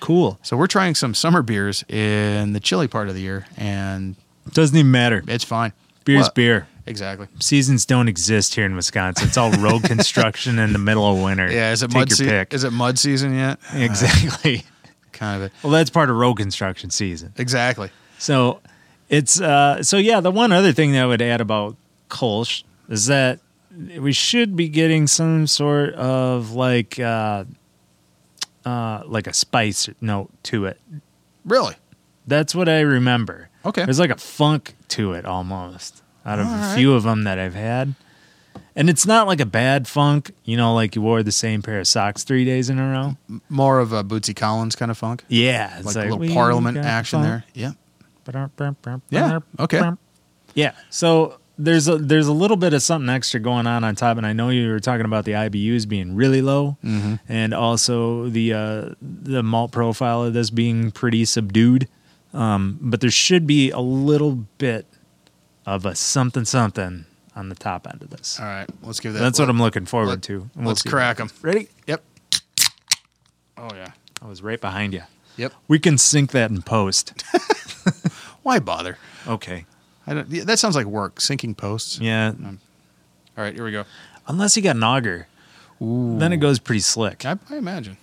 Cool. 0.00 0.38
So 0.42 0.56
we're 0.56 0.66
trying 0.66 0.94
some 0.94 1.14
summer 1.14 1.42
beers 1.42 1.84
in 1.88 2.52
the 2.52 2.60
chilly 2.60 2.88
part 2.88 3.08
of 3.08 3.14
the 3.14 3.20
year, 3.20 3.46
and 3.56 4.16
Doesn't 4.52 4.76
even 4.76 4.90
matter. 4.90 5.22
it's 5.28 5.44
fine. 5.44 5.72
Beer's 6.04 6.22
Well, 6.22 6.32
beer. 6.34 6.66
Exactly. 6.86 7.28
Seasons 7.38 7.86
don't 7.86 8.08
exist 8.08 8.54
here 8.54 8.64
in 8.64 8.74
Wisconsin. 8.74 9.28
It's 9.28 9.36
all 9.36 9.52
road 9.52 9.82
construction 9.84 10.58
in 10.58 10.72
the 10.72 10.78
middle 10.78 11.06
of 11.08 11.22
winter. 11.22 11.50
Yeah. 11.52 11.70
Is 11.72 11.82
it 11.82 11.88
Take 11.90 11.94
mud? 11.94 12.08
your 12.08 12.16
Se- 12.16 12.24
pick. 12.26 12.54
is 12.54 12.64
it 12.64 12.72
mud 12.72 12.98
season 12.98 13.34
yet? 13.34 13.58
exactly. 13.74 14.64
Kind 15.12 15.36
of 15.36 15.42
it. 15.48 15.52
well, 15.62 15.70
that's 15.72 15.90
part 15.90 16.08
of 16.10 16.16
road 16.16 16.34
construction 16.36 16.88
season. 16.90 17.32
Exactly. 17.36 17.90
So 18.18 18.60
it's 19.10 19.40
uh 19.40 19.82
so 19.82 19.98
yeah, 19.98 20.20
the 20.20 20.30
one 20.30 20.50
other 20.50 20.72
thing 20.72 20.92
that 20.92 21.02
I 21.02 21.06
would 21.06 21.20
add 21.22 21.40
about 21.42 21.76
Kolsch 22.08 22.64
is 22.88 23.06
that 23.06 23.38
we 23.98 24.12
should 24.12 24.56
be 24.56 24.68
getting 24.68 25.06
some 25.06 25.46
sort 25.46 25.92
of 25.94 26.52
like 26.52 26.98
uh 26.98 27.44
uh 28.64 29.02
like 29.06 29.26
a 29.26 29.32
spice 29.32 29.88
note 30.00 30.30
to 30.44 30.66
it. 30.66 30.80
Really. 31.44 31.74
That's 32.26 32.54
what 32.54 32.68
I 32.68 32.80
remember. 32.80 33.48
Okay. 33.64 33.84
There's 33.84 33.98
like 33.98 34.10
a 34.10 34.16
funk 34.16 34.74
to 34.88 35.12
it 35.12 35.24
almost 35.24 36.02
out 36.24 36.38
of 36.38 36.46
All 36.46 36.54
a 36.54 36.56
right. 36.58 36.74
few 36.76 36.94
of 36.94 37.02
them 37.02 37.24
that 37.24 37.38
I've 37.38 37.54
had. 37.54 37.94
And 38.76 38.88
it's 38.88 39.06
not 39.06 39.26
like 39.26 39.40
a 39.40 39.46
bad 39.46 39.88
funk, 39.88 40.30
you 40.44 40.56
know, 40.56 40.74
like 40.74 40.94
you 40.94 41.02
wore 41.02 41.22
the 41.22 41.32
same 41.32 41.60
pair 41.62 41.80
of 41.80 41.88
socks 41.88 42.22
three 42.24 42.44
days 42.44 42.70
in 42.70 42.78
a 42.78 42.88
row. 42.90 43.16
More 43.48 43.80
of 43.80 43.92
a 43.92 44.04
Bootsy 44.04 44.34
Collins 44.34 44.76
kind 44.76 44.90
of 44.90 44.98
funk. 44.98 45.24
Yeah, 45.28 45.76
it's 45.78 45.86
Like, 45.86 45.96
like, 45.96 46.10
a 46.10 46.14
little 46.14 46.34
Parliament 46.34 46.78
action 46.78 47.20
funk. 47.22 47.28
there. 47.28 47.44
Yeah, 47.54 47.72
Yeah. 49.10 49.38
okay. 49.58 49.90
Yeah. 50.54 50.72
So 50.88 51.39
there's 51.64 51.88
a 51.88 51.96
there's 51.98 52.26
a 52.26 52.32
little 52.32 52.56
bit 52.56 52.72
of 52.74 52.82
something 52.82 53.08
extra 53.08 53.38
going 53.40 53.66
on 53.66 53.84
on 53.84 53.94
top, 53.94 54.16
and 54.16 54.26
I 54.26 54.32
know 54.32 54.48
you 54.50 54.68
were 54.68 54.80
talking 54.80 55.04
about 55.04 55.24
the 55.24 55.32
IBUs 55.32 55.88
being 55.88 56.14
really 56.14 56.42
low, 56.42 56.76
Mm-hmm. 56.84 57.14
and 57.28 57.54
also 57.54 58.28
the 58.28 58.52
uh, 58.52 58.88
the 59.00 59.42
malt 59.42 59.72
profile 59.72 60.22
of 60.24 60.32
this 60.34 60.50
being 60.50 60.90
pretty 60.90 61.24
subdued. 61.24 61.88
Um, 62.32 62.78
but 62.80 63.00
there 63.00 63.10
should 63.10 63.46
be 63.46 63.70
a 63.70 63.80
little 63.80 64.46
bit 64.58 64.86
of 65.66 65.84
a 65.84 65.94
something 65.94 66.44
something 66.44 67.04
on 67.36 67.48
the 67.48 67.54
top 67.56 67.86
end 67.90 68.02
of 68.02 68.10
this. 68.10 68.38
All 68.40 68.46
right. 68.46 68.68
Let's 68.82 69.00
give 69.00 69.12
that. 69.14 69.18
That's 69.20 69.38
what 69.38 69.48
I'm 69.50 69.60
looking 69.60 69.86
forward 69.86 70.08
let- 70.08 70.22
to. 70.22 70.48
we'll 70.56 70.68
Let's 70.68 70.82
crack 70.82 71.16
them. 71.18 71.30
Ready? 71.42 71.68
Yep. 71.86 72.02
Oh 73.56 73.68
yeah. 73.74 73.92
I 74.22 74.26
was 74.26 74.42
right 74.42 74.60
behind 74.60 74.92
you. 74.94 75.02
Yep. 75.36 75.52
We 75.68 75.78
can 75.78 75.96
sync 75.98 76.32
that 76.32 76.50
in 76.50 76.62
post. 76.62 77.22
Why 78.42 78.58
bother? 78.58 78.98
Okay. 79.26 79.64
I 80.10 80.14
don't. 80.14 80.28
that 80.28 80.58
sounds 80.58 80.74
like 80.74 80.86
work. 80.86 81.20
Sinking 81.20 81.54
posts. 81.54 82.00
Yeah. 82.00 82.32
All 82.44 82.56
right. 83.36 83.54
Here 83.54 83.64
we 83.64 83.70
go. 83.70 83.84
Unless 84.26 84.56
you 84.56 84.62
got 84.62 84.74
an 84.74 84.82
auger, 84.82 85.28
then 85.80 86.32
it 86.32 86.38
goes 86.38 86.58
pretty 86.58 86.80
slick. 86.80 87.24
I, 87.24 87.38
I 87.48 87.56
imagine. 87.56 87.96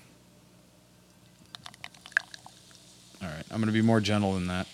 All 3.22 3.28
right. 3.28 3.44
I'm 3.52 3.58
going 3.58 3.68
to 3.68 3.74
be 3.74 3.82
more 3.82 4.00
gentle 4.00 4.34
than 4.34 4.48
that. 4.48 4.68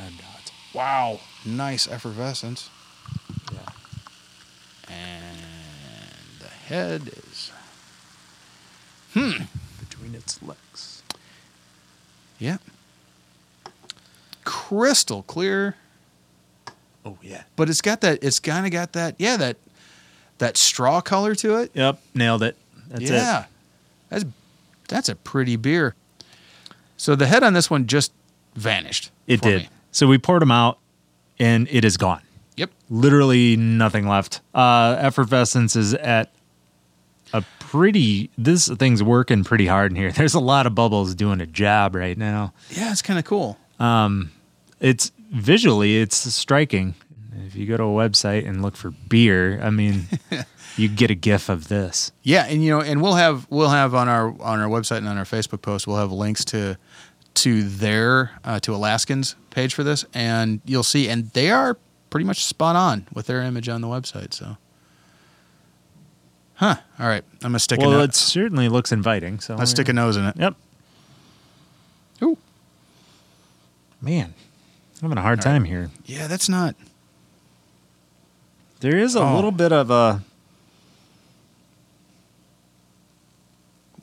I'm 0.00 0.16
not. 0.16 0.50
Wow. 0.74 1.20
Nice 1.46 1.86
effervescence. 1.86 2.70
Yeah. 3.52 3.58
And 4.88 6.40
the 6.40 6.48
head 6.48 7.08
is. 7.08 7.52
Hmm. 9.12 9.44
Between 9.78 10.16
its 10.16 10.42
legs. 10.42 11.04
Yeah. 12.40 12.56
Crystal 14.42 15.22
clear. 15.22 15.76
Oh 17.04 17.18
yeah. 17.22 17.42
but 17.56 17.68
it's 17.68 17.80
got 17.80 18.00
that. 18.00 18.22
It's 18.22 18.40
kind 18.40 18.64
of 18.66 18.72
got 18.72 18.92
that. 18.94 19.16
Yeah, 19.18 19.36
that 19.36 19.56
that 20.38 20.56
straw 20.56 21.00
color 21.00 21.34
to 21.36 21.56
it. 21.58 21.70
Yep. 21.74 22.00
Nailed 22.14 22.42
it. 22.42 22.56
That's 22.88 23.10
yeah, 23.10 23.40
it. 23.42 23.46
that's 24.08 24.24
that's 24.88 25.08
a 25.08 25.14
pretty 25.14 25.56
beer. 25.56 25.94
So 26.96 27.14
the 27.14 27.26
head 27.26 27.42
on 27.42 27.52
this 27.52 27.70
one 27.70 27.86
just 27.86 28.12
vanished. 28.54 29.10
It 29.26 29.40
did. 29.40 29.62
me. 29.62 29.68
So 29.92 30.06
we 30.06 30.18
poured 30.18 30.42
them 30.42 30.50
out, 30.50 30.78
and 31.38 31.68
it 31.70 31.84
is 31.84 31.96
gone. 31.96 32.22
Yep. 32.56 32.70
Literally 32.88 33.56
nothing 33.56 34.08
left. 34.08 34.40
Uh, 34.54 34.96
effervescence 34.98 35.76
is 35.76 35.94
at 35.94 36.32
a 37.32 37.42
pretty. 37.58 38.30
This 38.38 38.68
thing's 38.68 39.02
working 39.02 39.44
pretty 39.44 39.66
hard 39.66 39.92
in 39.92 39.96
here. 39.96 40.12
There's 40.16 40.34
a 40.34 40.40
lot 40.40 40.66
of 40.66 40.74
bubbles 40.74 41.14
doing 41.14 41.40
a 41.40 41.46
job 41.46 41.94
right 41.94 42.16
now. 42.16 42.52
Yeah, 42.70 42.92
it's 42.92 43.02
kind 43.02 43.18
of 43.18 43.24
cool. 43.24 43.58
Um, 43.78 44.30
it's 44.80 45.10
visually, 45.34 45.98
it's 46.00 46.16
striking. 46.34 46.94
If 47.46 47.54
you 47.56 47.66
go 47.66 47.76
to 47.76 47.82
a 47.82 47.86
website 47.86 48.46
and 48.48 48.62
look 48.62 48.76
for 48.76 48.90
beer, 48.90 49.60
I 49.62 49.70
mean, 49.70 50.06
you 50.76 50.88
get 50.88 51.10
a 51.10 51.14
gif 51.14 51.48
of 51.48 51.68
this. 51.68 52.12
Yeah, 52.22 52.46
and 52.46 52.62
you 52.64 52.70
know, 52.70 52.80
and 52.80 53.02
we'll 53.02 53.14
have 53.14 53.46
we'll 53.50 53.68
have 53.68 53.94
on 53.94 54.08
our 54.08 54.28
on 54.40 54.60
our 54.60 54.68
website 54.68 54.98
and 54.98 55.08
on 55.08 55.18
our 55.18 55.24
Facebook 55.24 55.60
post, 55.62 55.86
we'll 55.86 55.96
have 55.98 56.12
links 56.12 56.44
to 56.46 56.78
to 57.34 57.62
their 57.64 58.30
uh, 58.44 58.60
to 58.60 58.74
Alaskans 58.74 59.34
page 59.50 59.74
for 59.74 59.82
this, 59.84 60.04
and 60.14 60.60
you'll 60.64 60.82
see, 60.84 61.08
and 61.08 61.30
they 61.30 61.50
are 61.50 61.76
pretty 62.10 62.24
much 62.24 62.44
spot 62.44 62.76
on 62.76 63.06
with 63.12 63.26
their 63.26 63.42
image 63.42 63.68
on 63.68 63.80
the 63.80 63.88
website. 63.88 64.32
So, 64.32 64.56
huh? 66.54 66.76
All 66.98 67.06
right, 67.08 67.24
I'm 67.42 67.50
gonna 67.50 67.58
stick 67.58 67.78
a 67.78 67.82
Well, 67.82 67.90
no- 67.90 68.00
it 68.04 68.14
certainly 68.14 68.68
looks 68.68 68.92
inviting. 68.92 69.40
So 69.40 69.56
I'll 69.56 69.66
stick 69.66 69.88
a 69.88 69.92
nose 69.92 70.16
in 70.16 70.24
it. 70.24 70.36
Yep. 70.36 70.54
Ooh, 72.22 72.38
Man, 74.00 74.34
having 75.04 75.18
a 75.18 75.22
hard 75.22 75.40
time 75.40 75.64
here. 75.64 75.90
yeah, 76.04 76.26
that's 76.26 76.48
not. 76.48 76.74
There 78.80 78.96
is 78.98 79.14
a 79.14 79.20
Oh. 79.20 79.34
little 79.34 79.52
bit 79.52 79.72
of 79.72 79.90
a. 79.90 80.22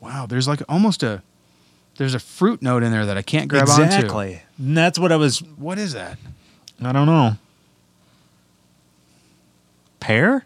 Wow, 0.00 0.26
there's 0.26 0.48
like 0.48 0.62
almost 0.68 1.02
a 1.02 1.22
there's 1.96 2.14
a 2.14 2.18
fruit 2.18 2.62
note 2.62 2.82
in 2.82 2.90
there 2.90 3.06
that 3.06 3.16
I 3.16 3.22
can't 3.22 3.48
grab 3.48 3.68
onto. 3.68 3.84
exactly. 3.84 4.42
And 4.58 4.76
that's 4.76 4.98
what 4.98 5.12
I 5.12 5.16
was. 5.16 5.38
What 5.56 5.78
is 5.78 5.92
that? 5.92 6.18
I 6.82 6.90
don't 6.92 7.06
know. 7.06 7.36
Pear? 10.00 10.44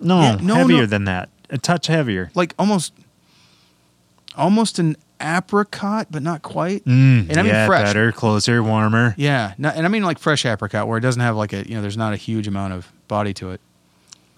No, 0.00 0.20
Yeah, 0.20 0.36
no, 0.40 0.54
heavier 0.54 0.78
no. 0.80 0.86
than 0.86 1.04
that. 1.04 1.28
A 1.50 1.58
touch 1.58 1.86
heavier. 1.86 2.30
Like 2.34 2.54
almost, 2.58 2.92
almost 4.34 4.78
an 4.78 4.96
apricot, 5.22 6.08
but 6.10 6.22
not 6.22 6.42
quite. 6.42 6.84
Mm, 6.84 7.28
and 7.30 7.38
I 7.38 7.42
mean 7.42 7.52
yeah, 7.52 7.66
fresh. 7.66 7.84
better, 7.86 8.12
closer, 8.12 8.62
warmer. 8.62 9.14
Yeah, 9.16 9.54
not, 9.58 9.76
and 9.76 9.86
I 9.86 9.88
mean 9.88 10.02
like 10.02 10.18
fresh 10.18 10.44
apricot, 10.44 10.88
where 10.88 10.98
it 10.98 11.02
doesn't 11.02 11.22
have 11.22 11.36
like 11.36 11.52
a 11.52 11.66
you 11.68 11.74
know, 11.74 11.82
there's 11.82 11.96
not 11.96 12.12
a 12.12 12.16
huge 12.16 12.46
amount 12.48 12.72
of 12.74 12.90
body 13.08 13.32
to 13.34 13.50
it. 13.52 13.60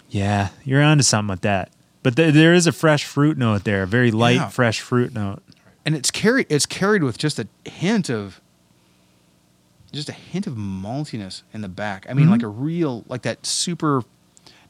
Yeah, 0.09 0.49
you're 0.63 0.81
onto 0.83 1.03
something 1.03 1.29
with 1.31 1.41
that. 1.41 1.71
But 2.03 2.15
th- 2.15 2.33
there 2.33 2.53
is 2.53 2.67
a 2.67 2.71
fresh 2.71 3.03
fruit 3.05 3.37
note 3.37 3.63
there, 3.63 3.83
a 3.83 3.87
very 3.87 4.11
light, 4.11 4.35
Yeah. 4.35 4.49
fresh 4.49 4.79
fruit 4.79 5.13
note. 5.13 5.41
and 5.85 5.95
it's 5.95 6.11
carried 6.11 6.47
it's 6.49 6.65
carried 6.65 7.03
with 7.03 7.17
just 7.17 7.39
a 7.39 7.47
hint 7.69 8.09
of 8.09 8.39
just 9.91 10.09
a 10.09 10.13
hint 10.13 10.45
of 10.47 10.53
maltiness 10.55 11.41
in 11.53 11.61
the 11.61 11.69
back. 11.69 12.05
I 12.09 12.13
mean, 12.13 12.27
Mhm. 12.27 12.31
like 12.31 12.43
a 12.43 12.47
real 12.47 13.03
like 13.07 13.21
that 13.23 13.45
super, 13.45 14.03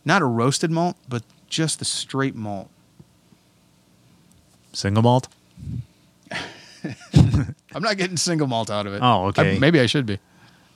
not 0.06 0.22
a 0.22 0.26
roasted 0.26 0.72
malt, 0.72 0.98
but 1.10 1.24
just 1.50 1.80
the 1.80 1.86
straight 1.86 2.36
malt. 2.36 2.70
Single 4.74 5.04
malt? 5.04 5.28
I'm 7.74 7.82
not 7.82 7.98
getting 7.98 8.18
single 8.18 8.48
malt 8.48 8.70
out 8.70 8.86
of 8.88 8.94
it. 8.94 9.00
Oh, 9.02 9.26
okay. 9.28 9.56
I- 9.56 9.60
maybe 9.60 9.80
I 9.80 9.86
should 9.86 10.06
be. 10.06 10.20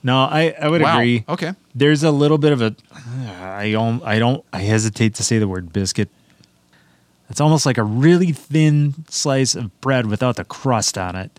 No, 0.02 0.16
I, 0.18 0.54
I 0.60 0.68
would 0.68 0.80
Wow. 0.80 0.96
agree. 0.96 1.24
Okay. 1.28 1.52
There's 1.74 2.02
a 2.02 2.10
little 2.10 2.38
bit 2.38 2.52
of 2.52 2.62
a. 2.62 2.74
I 3.42 3.70
don't. 3.70 4.02
I 4.02 4.18
don't. 4.18 4.42
I 4.52 4.60
hesitate 4.60 5.14
to 5.16 5.22
say 5.22 5.38
the 5.38 5.46
word 5.46 5.72
biscuit. 5.74 6.08
It's 7.28 7.40
almost 7.40 7.66
like 7.66 7.76
a 7.78 7.84
really 7.84 8.32
thin 8.32 8.94
slice 9.08 9.54
of 9.54 9.78
bread 9.82 10.06
without 10.06 10.36
the 10.36 10.44
crust 10.44 10.96
on 10.98 11.14
it, 11.16 11.38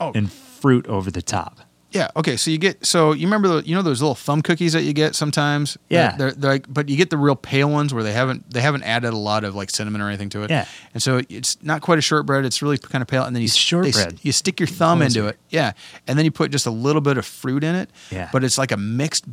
Oh, 0.00 0.12
and 0.14 0.32
fruit 0.32 0.86
over 0.86 1.10
the 1.10 1.20
top. 1.22 1.60
Yeah. 1.90 2.08
Okay. 2.16 2.36
So 2.36 2.50
you 2.50 2.58
get 2.58 2.84
so 2.84 3.12
you 3.12 3.26
remember 3.26 3.48
the, 3.48 3.66
you 3.68 3.74
know 3.74 3.82
those 3.82 4.02
little 4.02 4.14
thumb 4.14 4.42
cookies 4.42 4.74
that 4.74 4.82
you 4.82 4.92
get 4.92 5.14
sometimes. 5.14 5.78
Yeah. 5.88 6.16
They're, 6.16 6.32
they're 6.32 6.50
like, 6.52 6.66
but 6.72 6.88
you 6.88 6.96
get 6.96 7.10
the 7.10 7.16
real 7.16 7.36
pale 7.36 7.70
ones 7.70 7.94
where 7.94 8.02
they 8.02 8.12
haven't 8.12 8.50
they 8.50 8.60
haven't 8.60 8.82
added 8.82 9.12
a 9.12 9.16
lot 9.16 9.44
of 9.44 9.54
like 9.54 9.70
cinnamon 9.70 10.00
or 10.00 10.08
anything 10.08 10.28
to 10.30 10.42
it. 10.42 10.50
Yeah. 10.50 10.66
And 10.92 11.02
so 11.02 11.22
it's 11.28 11.62
not 11.62 11.80
quite 11.80 11.98
a 11.98 12.02
shortbread. 12.02 12.44
It's 12.44 12.60
really 12.60 12.76
kind 12.78 13.00
of 13.02 13.08
pale, 13.08 13.24
and 13.24 13.34
then 13.34 13.40
you 13.40 13.46
It's 13.46 13.54
shortbread. 13.54 14.18
they 14.18 14.20
You 14.22 14.32
stick 14.32 14.60
your 14.60 14.66
thumb 14.66 15.00
into 15.02 15.26
it. 15.26 15.38
Yeah. 15.48 15.72
And 16.06 16.18
then 16.18 16.24
you 16.24 16.30
put 16.30 16.50
just 16.50 16.66
a 16.66 16.70
little 16.70 17.00
bit 17.00 17.16
of 17.16 17.24
fruit 17.24 17.64
in 17.64 17.74
it. 17.74 17.90
Yeah. 18.10 18.28
But 18.32 18.44
it's 18.44 18.58
like 18.58 18.70
a 18.72 18.76
mixed, 18.76 19.24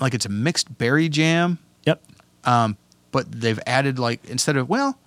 like 0.00 0.14
it's 0.14 0.26
a 0.26 0.30
mixed 0.30 0.78
berry 0.78 1.08
jam. 1.08 1.58
Yep. 1.84 2.02
Um, 2.44 2.76
but 3.10 3.30
they've 3.30 3.60
added 3.66 3.98
like 3.98 4.24
instead 4.26 4.56
of 4.56 4.68
well, 4.68 4.98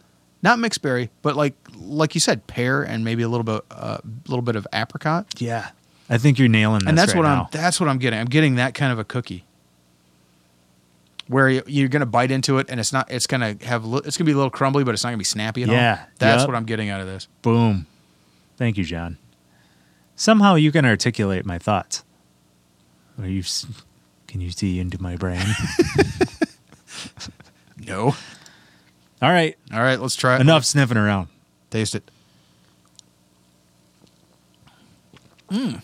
not 0.43 0.59
mixed 0.59 0.81
berry, 0.81 1.09
but 1.21 1.35
like 1.35 1.55
like 1.77 2.15
you 2.15 2.21
said, 2.21 2.47
pear 2.47 2.83
and 2.83 3.03
maybe 3.05 3.23
a 3.23 3.29
little 3.29 3.43
bit 3.43 3.61
a 3.71 4.01
little 4.27 4.41
bit 4.43 4.55
of 4.55 4.67
apricot. 4.73 5.25
Yeah. 5.37 5.69
I 6.09 6.17
think 6.17 6.39
you're 6.39 6.47
nailing 6.47 6.79
this 6.79 6.87
and 6.89 6.97
that's 6.97 7.13
right 7.13 7.17
what 7.17 7.23
now. 7.27 7.41
I'm 7.43 7.47
that's 7.51 7.79
what 7.79 7.89
I'm 7.89 7.97
getting. 7.97 8.19
I'm 8.19 8.27
getting 8.27 8.55
that 8.55 8.73
kind 8.73 8.91
of 8.91 8.99
a 8.99 9.03
cookie. 9.03 9.43
Where 11.27 11.49
you- 11.49 11.63
you're 11.67 11.89
gonna 11.89 12.05
bite 12.05 12.31
into 12.31 12.57
it, 12.59 12.67
and 12.69 12.79
it's 12.79 12.93
not. 12.93 13.11
It's 13.11 13.27
gonna 13.27 13.57
have. 13.63 13.83
It's 14.05 14.15
gonna 14.17 14.25
be 14.25 14.31
a 14.31 14.35
little 14.37 14.49
crumbly, 14.49 14.83
but 14.85 14.93
it's 14.93 15.03
not 15.03 15.09
gonna 15.09 15.17
be 15.17 15.23
snappy 15.25 15.63
at 15.63 15.69
all. 15.69 15.75
Yeah, 15.75 16.05
that's 16.19 16.41
yep. 16.41 16.47
what 16.47 16.55
I'm 16.55 16.65
getting 16.65 16.89
out 16.89 17.01
of 17.01 17.07
this. 17.07 17.27
Boom. 17.41 17.85
Thank 18.55 18.77
you, 18.77 18.85
John. 18.85 19.17
Somehow 20.15 20.55
you 20.55 20.71
can 20.71 20.85
articulate 20.85 21.45
my 21.45 21.59
thoughts. 21.59 22.03
Are 23.19 23.27
you? 23.27 23.43
Can 24.27 24.39
you 24.41 24.51
see 24.51 24.79
into 24.79 25.01
my 25.01 25.15
brain? 25.17 25.45
No. 27.85 28.15
All 29.21 29.29
right. 29.31 29.55
All 29.73 29.81
right, 29.81 29.99
let's 29.99 30.15
try 30.15 30.35
it. 30.35 30.41
Enough 30.41 30.65
sniffing 30.65 30.97
around. 30.97 31.29
Taste 31.69 31.95
it. 31.95 32.09
Mmm. 35.49 35.81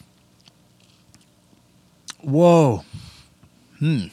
Whoa. 2.24 2.84
Hmm. 3.80 4.06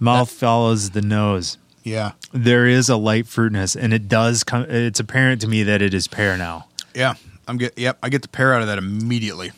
Mouth 0.00 0.30
follows 0.30 0.90
the 0.90 1.02
nose. 1.02 1.58
Yeah. 1.82 2.12
There 2.32 2.66
is 2.66 2.88
a 2.88 2.96
light 2.96 3.26
fruitness, 3.26 3.76
and 3.76 3.92
it 3.92 4.08
does 4.08 4.44
come. 4.44 4.62
It's 4.68 5.00
apparent 5.00 5.40
to 5.42 5.48
me 5.48 5.62
that 5.62 5.80
it 5.82 5.94
is 5.94 6.08
pear 6.08 6.36
now. 6.36 6.66
Yeah. 6.94 7.14
I'm 7.48 7.58
get. 7.58 7.78
Yep. 7.78 7.98
I 8.02 8.08
get 8.08 8.22
the 8.22 8.28
pear 8.28 8.52
out 8.54 8.60
of 8.60 8.66
that 8.66 8.78
immediately. 8.78 9.52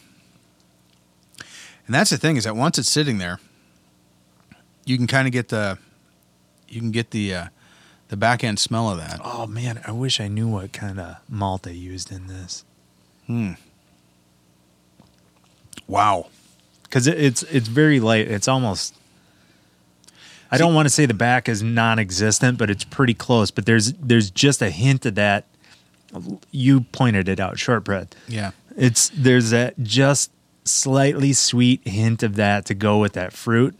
And 1.87 1.95
that's 1.95 2.11
the 2.11 2.19
thing 2.19 2.37
is 2.37 2.45
that 2.45 2.55
once 2.55 2.79
it's 2.79 2.91
sitting 2.91 3.17
there, 3.17 3.41
you 4.85 4.99
can 4.99 5.07
kind 5.07 5.27
of 5.27 5.33
get 5.33 5.49
the, 5.49 5.79
you 6.69 6.81
can 6.81 6.91
get 6.91 7.12
the, 7.12 7.35
uh, 7.35 7.47
the 8.09 8.17
back 8.17 8.45
end 8.45 8.59
smell 8.59 8.91
of 8.91 8.99
that. 8.99 9.21
Oh 9.25 9.47
man, 9.47 9.81
I 9.87 9.93
wish 9.93 10.21
I 10.21 10.29
knew 10.29 10.49
what 10.49 10.73
kind 10.75 11.01
of 11.01 11.17
malt 11.31 11.62
they 11.62 11.73
used 11.73 12.12
in 12.12 12.27
this 12.27 12.64
Hmm. 13.27 13.53
Wow. 15.88 16.27
because 16.85 17.07
it, 17.07 17.18
it's 17.18 17.42
it's 17.44 17.68
very 17.68 17.98
light. 18.01 18.29
It's 18.29 18.46
almost. 18.48 18.94
I 20.51 20.57
don't 20.57 20.74
want 20.74 20.87
to 20.87 20.90
say 20.90 21.05
the 21.05 21.12
back 21.12 21.46
is 21.48 21.62
non-existent, 21.62 22.57
but 22.57 22.70
it's 22.70 22.85
pretty 22.85 23.12
close. 23.14 23.51
But 23.51 23.66
there's 23.66 23.92
there's 23.94 24.31
just 24.31 24.62
a 24.62 24.70
hint 24.70 25.05
of 25.07 25.14
that. 25.16 25.44
You 26.51 26.83
pointed 26.83 27.29
it 27.29 27.38
out, 27.38 27.59
shortbread. 27.59 28.14
Yeah. 28.29 28.53
It's 28.77 29.11
there's 29.14 29.51
that 29.51 29.79
just 29.83 30.31
slightly 30.64 31.33
sweet 31.33 31.87
hint 31.87 32.22
of 32.22 32.37
that 32.37 32.64
to 32.66 32.74
go 32.74 32.98
with 32.98 33.12
that 33.14 33.33
fruit. 33.33 33.74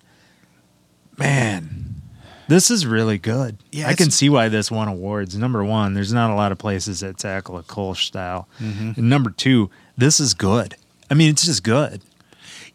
Man, 1.17 2.03
this 2.49 2.71
is 2.71 2.87
really 2.87 3.19
good. 3.19 3.59
Yeah, 3.73 3.89
I 3.89 3.95
can 3.95 4.11
see 4.11 4.29
why 4.29 4.49
this 4.49 4.71
won 4.71 4.89
awards. 4.89 5.37
Number 5.37 5.65
one, 5.65 5.95
there's 5.95 6.13
not 6.13 6.31
a 6.31 6.35
lot 6.35 6.53
of 6.53 6.59
places 6.59 7.01
that 7.01 7.19
tackle 7.19 7.57
a 7.59 7.63
Kolsch 7.63 8.07
style. 8.07 8.47
Mm-hmm. 8.61 8.93
And 8.97 9.09
number 9.11 9.31
two, 9.31 9.71
this 9.97 10.21
is 10.21 10.35
good. 10.35 10.77
I 11.11 11.15
mean, 11.15 11.31
it's 11.31 11.45
just 11.45 11.63
good. 11.63 12.03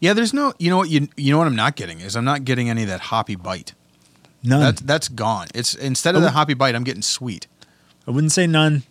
Yeah, 0.00 0.12
there's 0.12 0.34
no. 0.34 0.52
You 0.58 0.70
know 0.70 0.76
what? 0.76 0.90
You 0.90 1.08
you 1.16 1.32
know 1.32 1.38
what 1.38 1.46
I'm 1.46 1.56
not 1.56 1.76
getting 1.76 2.00
is 2.00 2.16
I'm 2.16 2.24
not 2.24 2.44
getting 2.44 2.68
any 2.68 2.82
of 2.82 2.88
that 2.88 3.00
hoppy 3.00 3.36
bite. 3.36 3.74
None. 4.42 4.60
That's 4.60 4.80
that's 4.82 5.08
gone. 5.08 5.48
It's 5.54 5.74
instead 5.74 6.14
of 6.14 6.22
the 6.22 6.30
hoppy 6.30 6.54
bite, 6.54 6.74
I'm 6.74 6.84
getting 6.84 7.02
sweet. 7.02 7.46
I 8.06 8.10
wouldn't 8.10 8.32
say 8.32 8.46
none. 8.46 8.82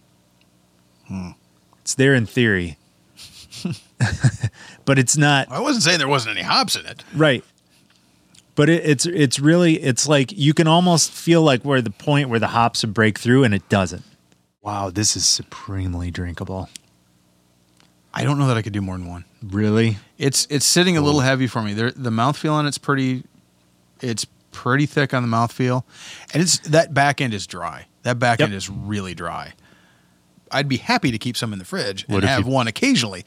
Hmm. 1.08 1.32
It's 1.82 1.96
there 1.96 2.16
in 2.16 2.26
theory, 2.26 2.78
but 4.86 4.98
it's 4.98 5.18
not. 5.18 5.52
I 5.52 5.60
wasn't 5.60 5.84
saying 5.84 6.00
there 6.00 6.08
wasn't 6.08 6.38
any 6.38 6.46
hops 6.46 6.76
in 6.76 6.86
it. 6.86 7.04
Right. 7.14 7.44
But 8.56 8.70
it, 8.70 8.86
it's 8.86 9.06
it's 9.06 9.40
really 9.40 9.76
it's 9.76 10.08
like 10.08 10.32
you 10.32 10.54
can 10.54 10.68
almost 10.68 11.12
feel 11.12 11.42
like 11.42 11.64
where 11.64 11.82
the 11.82 11.92
point 11.92 12.30
where 12.30 12.40
the 12.40 12.48
hops 12.48 12.84
would 12.84 12.94
break 12.94 13.20
through 13.20 13.44
and 13.44 13.54
it 13.54 13.68
doesn't. 13.70 14.04
Wow, 14.62 14.90
this 14.90 15.16
is 15.18 15.26
supremely 15.26 16.10
drinkable. 16.10 16.70
I 18.14 18.24
don't 18.24 18.40
know 18.40 18.48
that 18.48 18.58
I 18.58 18.62
could 18.62 18.74
do 18.74 18.82
more 18.82 18.98
than 18.98 19.08
one. 19.08 19.26
Really? 19.44 19.98
It's 20.18 20.48
it's 20.50 20.66
sitting 20.66 20.98
a 20.98 21.02
little 21.02 21.20
heavy 21.22 21.48
for 21.48 21.62
me. 21.62 21.74
There, 21.74 21.92
the 21.92 22.10
mouthfeel 22.10 22.54
on 22.54 22.66
it's 22.66 22.78
pretty. 22.78 23.24
It's 24.02 24.26
pretty 24.52 24.86
thick 24.86 25.14
on 25.14 25.30
the 25.30 25.36
mouthfeel, 25.36 25.84
and 26.34 26.44
it's 26.44 26.60
that 26.60 26.94
back 26.94 27.20
end 27.22 27.34
is 27.34 27.48
dry. 27.48 27.88
That 28.04 28.20
back 28.20 28.40
Yep. 28.40 28.48
end 28.48 28.56
is 28.56 28.70
really 28.70 29.16
dry. 29.16 29.54
I'd 30.52 30.70
be 30.70 30.78
happy 30.78 31.12
to 31.12 31.18
keep 31.18 31.36
some 31.36 31.52
in 31.54 31.60
the 31.60 31.66
fridge 31.66 32.06
What 32.08 32.18
and 32.18 32.24
if 32.26 32.30
have 32.30 32.46
you- 32.46 32.52
one 32.52 32.68
occasionally, 32.68 33.26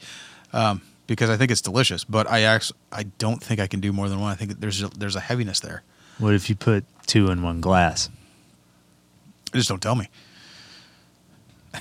um, 0.53 0.81
because 1.07 1.29
I 1.29 1.35
think 1.37 1.51
it's 1.51 1.61
delicious. 1.61 2.03
But 2.03 2.29
I 2.31 2.41
actually 2.43 2.79
I 2.91 3.03
don't 3.03 3.43
think 3.43 3.59
I 3.59 3.67
can 3.67 3.79
do 3.81 3.91
more 3.91 4.09
than 4.09 4.19
one. 4.19 4.31
I 4.31 4.35
think 4.35 4.59
there's 4.59 4.81
a, 4.81 4.87
there's 4.89 5.15
a 5.15 5.19
heaviness 5.19 5.59
there. 5.59 5.83
What 6.19 6.33
if 6.33 6.49
you 6.49 6.55
put 6.55 6.85
two 7.05 7.29
in 7.29 7.43
one 7.43 7.61
glass? 7.61 8.09
Just 9.53 9.69
don't 9.69 9.81
tell 9.81 9.95
me. 9.95 10.09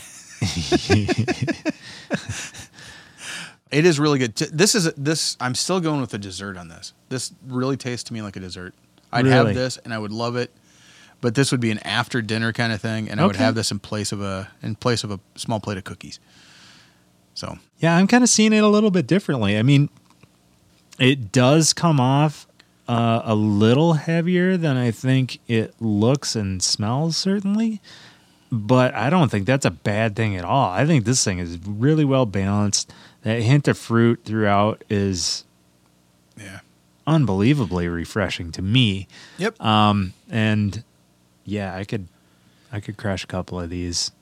it 3.71 3.85
is 3.85 3.99
really 3.99 4.19
good. 4.19 4.35
This 4.37 4.75
is 4.75 4.93
this. 4.95 5.37
I'm 5.41 5.55
still 5.55 5.81
going 5.81 6.01
with 6.01 6.11
the 6.11 6.19
dessert 6.19 6.57
on 6.57 6.69
this. 6.69 6.93
This 7.09 7.33
really 7.47 7.77
tastes 7.77 8.05
to 8.05 8.15
me 8.15 8.23
like 8.23 8.37
a 8.37 8.41
dessert. 8.41 8.75
I'd 9.13 9.27
have 9.27 9.55
this 9.55 9.77
and 9.79 9.95
I 9.95 9.99
would 9.99 10.13
love 10.13 10.37
it, 10.37 10.51
but 11.21 11.35
this 11.35 11.51
would 11.53 11.61
be 11.61 11.71
an 11.71 11.79
after 11.81 12.21
dinner 12.21 12.53
kind 12.53 12.73
of 12.73 12.81
thing, 12.81 13.09
and 13.09 13.21
I 13.21 13.27
would 13.27 13.37
have 13.37 13.55
this 13.55 13.71
in 13.71 13.79
place 13.79 14.13
of 14.13 14.21
a 14.21 14.51
in 14.63 14.75
place 14.75 15.05
of 15.05 15.11
a 15.11 15.21
small 15.37 15.61
plate 15.61 15.79
of 15.79 15.85
cookies. 15.85 16.19
So 17.35 17.59
Yeah, 17.79 17.97
I'm 17.97 18.07
kind 18.07 18.25
of 18.25 18.31
seeing 18.31 18.53
it 18.53 18.65
a 18.65 18.69
little 18.69 18.91
bit 18.91 19.07
differently. 19.07 19.59
I 19.59 19.63
mean, 19.63 19.91
it 20.99 21.33
does 21.33 21.73
come 21.73 22.01
off 22.01 22.47
uh, 22.89 23.23
a 23.25 23.35
little 23.35 23.95
heavier 23.95 24.57
than 24.57 24.77
I 24.77 24.91
think 24.91 25.41
it 25.49 25.75
looks 25.81 26.37
and 26.37 26.63
smells, 26.63 27.17
certainly. 27.17 27.81
But 28.53 28.95
I 28.95 29.11
don't 29.11 29.29
think 29.29 29.45
that's 29.45 29.67
a 29.67 29.71
bad 29.71 30.15
thing 30.15 30.37
at 30.37 30.45
all. 30.45 30.71
I 30.71 30.87
think 30.87 31.05
this 31.05 31.25
thing 31.25 31.41
is 31.41 31.59
really 31.67 32.05
well 32.05 32.27
balanced. 32.27 32.93
That 33.27 33.43
hint 33.43 33.67
of 33.67 33.77
fruit 33.77 34.21
throughout 34.25 34.85
is 34.89 35.43
yeah. 36.37 36.61
unbelievably 37.09 37.89
refreshing 37.89 38.53
to 38.53 38.63
me. 38.63 39.09
Yep. 39.39 39.61
Um, 39.61 40.13
and 40.31 40.85
yeah, 41.45 41.75
I 41.75 41.83
could, 41.83 42.07
I 42.71 42.79
could 42.79 42.97
crush 42.97 43.25
a 43.25 43.27
couple 43.27 43.59
of 43.59 43.69
these, 43.69 44.13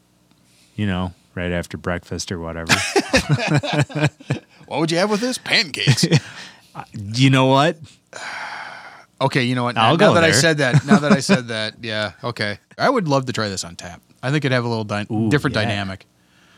you 0.75 0.87
know, 0.87 1.13
right 1.35 1.53
after 1.53 1.77
breakfast 1.77 2.33
or 2.33 2.39
whatever. 2.39 2.73
what 4.69 4.81
would 4.81 4.91
you 4.91 4.97
have 4.97 5.11
with 5.11 5.21
this? 5.21 5.37
Pancakes. 5.37 6.07
you 6.95 7.29
know 7.29 7.45
what? 7.45 7.77
okay, 9.21 9.43
you 9.43 9.55
know 9.55 9.65
what? 9.65 9.75
Now, 9.75 9.89
I'll 9.89 9.99
now 9.99 10.09
go 10.09 10.15
that 10.15 10.25
I 10.25 10.31
said 10.31 10.57
that, 10.59 10.87
now 10.87 11.01
that 11.01 11.13
I 11.13 11.21
said 11.21 11.49
that, 11.49 11.75
yeah, 11.83 12.13
okay. 12.25 12.59
I 12.79 12.89
would 12.89 13.07
love 13.07 13.27
to 13.27 13.35
try 13.35 13.51
this 13.51 13.65
on 13.65 13.77
tap. 13.77 14.01
I 14.23 14.31
think 14.31 14.47
it'd 14.47 14.53
have 14.53 14.65
a 14.65 14.69
little 14.69 14.85
dy- 14.85 15.07
Ooh, 15.11 15.29
different 15.29 15.57
yeah. 15.57 15.65
dynamic. 15.67 16.07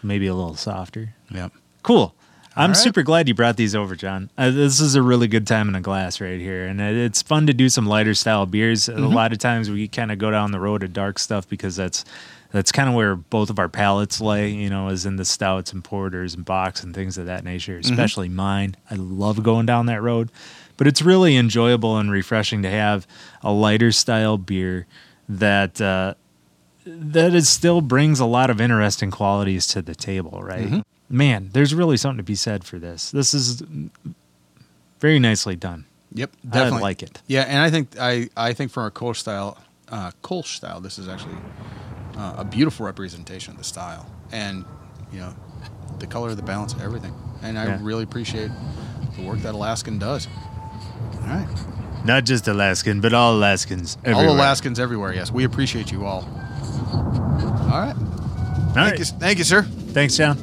Maybe 0.05 0.29
a 0.29 0.35
little 0.37 0.55
softer. 0.55 1.13
Yep. 1.33 1.53
Cool. 1.83 2.15
I'm 2.57 2.71
right. 2.71 2.77
super 2.77 3.03
glad 3.03 3.29
you 3.29 3.35
brought 3.35 3.57
these 3.57 3.75
over, 3.75 3.95
John. 3.95 4.31
Uh, 4.39 4.51
this 4.51 4.81
is 4.81 4.95
a 4.95 5.03
really 5.03 5.29
good 5.29 5.47
time 5.47 5.69
in 5.69 5.75
a 5.75 5.81
glass 5.81 6.21
right 6.21 6.41
here, 6.41 6.67
and 6.67 6.81
it- 6.81 6.97
it's 6.97 7.21
fun 7.23 7.47
to 7.49 7.53
do 7.53 7.69
some 7.69 7.87
lighter 7.87 8.15
style 8.15 8.47
beers. 8.47 8.89
A 8.89 8.95
lot 8.97 9.33
of 9.33 9.39
times 9.39 9.69
we 9.71 9.89
kind 9.89 10.11
of 10.11 10.19
go 10.19 10.31
down 10.31 10.53
the 10.53 10.61
road 10.61 10.83
of 10.83 10.93
dark 10.93 11.19
stuff 11.19 11.49
because 11.49 11.77
that's 11.77 12.05
that's 12.53 12.73
kind 12.73 12.89
of 12.89 12.95
where 12.95 13.17
both 13.17 13.51
of 13.51 13.59
our 13.59 13.69
palates 13.69 14.21
lay. 14.21 14.51
You 14.51 14.71
know, 14.71 14.89
is 14.89 15.05
in 15.05 15.17
the 15.17 15.25
stouts 15.25 15.73
and 15.73 15.85
porters 15.85 16.35
and 16.35 16.47
bocks 16.47 16.83
and 16.83 16.95
things 16.95 17.19
of 17.19 17.27
that 17.27 17.45
nature. 17.45 17.77
Especially 17.79 18.29
mine. 18.31 18.77
I 18.91 18.95
love 18.95 19.43
going 19.43 19.67
down 19.67 19.87
that 19.87 20.01
road, 20.01 20.31
but 20.79 20.87
it's 20.87 21.03
really 21.03 21.37
enjoyable 21.37 21.99
and 21.99 22.11
refreshing 22.11 22.63
to 22.63 22.71
have 22.71 23.07
a 23.43 23.53
lighter 23.53 23.93
style 23.93 24.39
beer 24.39 24.87
that. 25.29 25.81
Uh, 25.81 26.15
that 26.87 27.35
is 27.35 27.49
still 27.49 27.81
brings 27.81 28.21
a 28.21 28.25
lot 28.27 28.49
of 28.49 28.61
interesting 28.61 29.11
qualities 29.11 29.67
to 29.67 29.83
the 29.83 29.95
table, 29.97 30.41
right? 30.43 30.85
Man, 31.09 31.51
there's 31.53 31.75
really 31.75 31.97
something 31.97 32.17
to 32.19 32.23
be 32.25 32.35
said 32.35 32.65
for 32.65 32.79
this. 32.79 33.11
This 33.11 33.33
is 33.35 33.63
very 35.01 35.19
nicely 35.19 35.55
done. 35.57 35.85
Yep. 36.13 36.31
I 36.45 36.49
Definitely 36.55 36.83
like 36.83 37.03
it. 37.03 37.23
Yeah, 37.27 37.43
and 37.43 37.59
I 37.59 37.71
think 37.71 37.99
I 37.99 38.29
I 38.37 38.53
think 38.55 38.73
from 38.73 38.87
a 38.87 38.91
Kolsch 38.91 39.17
style, 39.19 39.59
uh, 39.89 40.11
Kolsch 40.23 40.57
style, 40.57 40.81
this 40.81 40.99
is 40.99 41.09
actually 41.09 41.37
uh, 42.17 42.35
a 42.39 42.45
beautiful 42.45 42.87
representation 42.87 43.53
of 43.53 43.59
the 43.59 43.65
style, 43.65 44.11
and 44.33 44.65
you 45.13 45.21
know, 45.21 45.35
the 46.01 46.07
color, 46.07 46.35
the 46.35 46.43
balance, 46.43 46.75
everything. 46.83 47.15
And 47.43 47.59
I 47.59 47.67
Yeah. 47.67 47.79
really 47.83 48.03
appreciate 48.03 48.51
the 49.17 49.23
work 49.23 49.41
that 49.41 49.55
Alaskan 49.55 49.99
does. 49.99 50.27
All 51.23 51.29
right, 51.29 51.49
Not 52.05 52.25
just 52.25 52.49
Alaskan, 52.49 53.01
but 53.01 53.13
all 53.13 53.35
Alaskans. 53.37 53.97
all. 54.07 54.23
Alaskans 54.35 54.81
everywhere. 54.81 55.13
Yes, 55.15 55.31
we 55.31 55.45
appreciate 55.45 55.93
you 55.93 56.05
all. 56.07 56.23
All 56.93 57.81
right, 57.81 57.95
All 57.97 58.73
thank 58.75 58.77
right. 58.77 58.99
you, 58.99 59.05
thank 59.05 59.39
you, 59.39 59.45
sir. 59.45 59.63
Thanks, 59.63 60.17
John. 60.17 60.37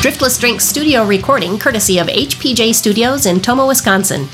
Driftless 0.00 0.40
Drinks 0.40 0.64
studio 0.64 1.04
recording 1.04 1.58
courtesy 1.58 1.98
of 1.98 2.06
HPJ 2.06 2.74
Studios 2.74 3.26
in 3.26 3.38
Tomah, 3.38 3.66
Wisconsin. 3.66 4.26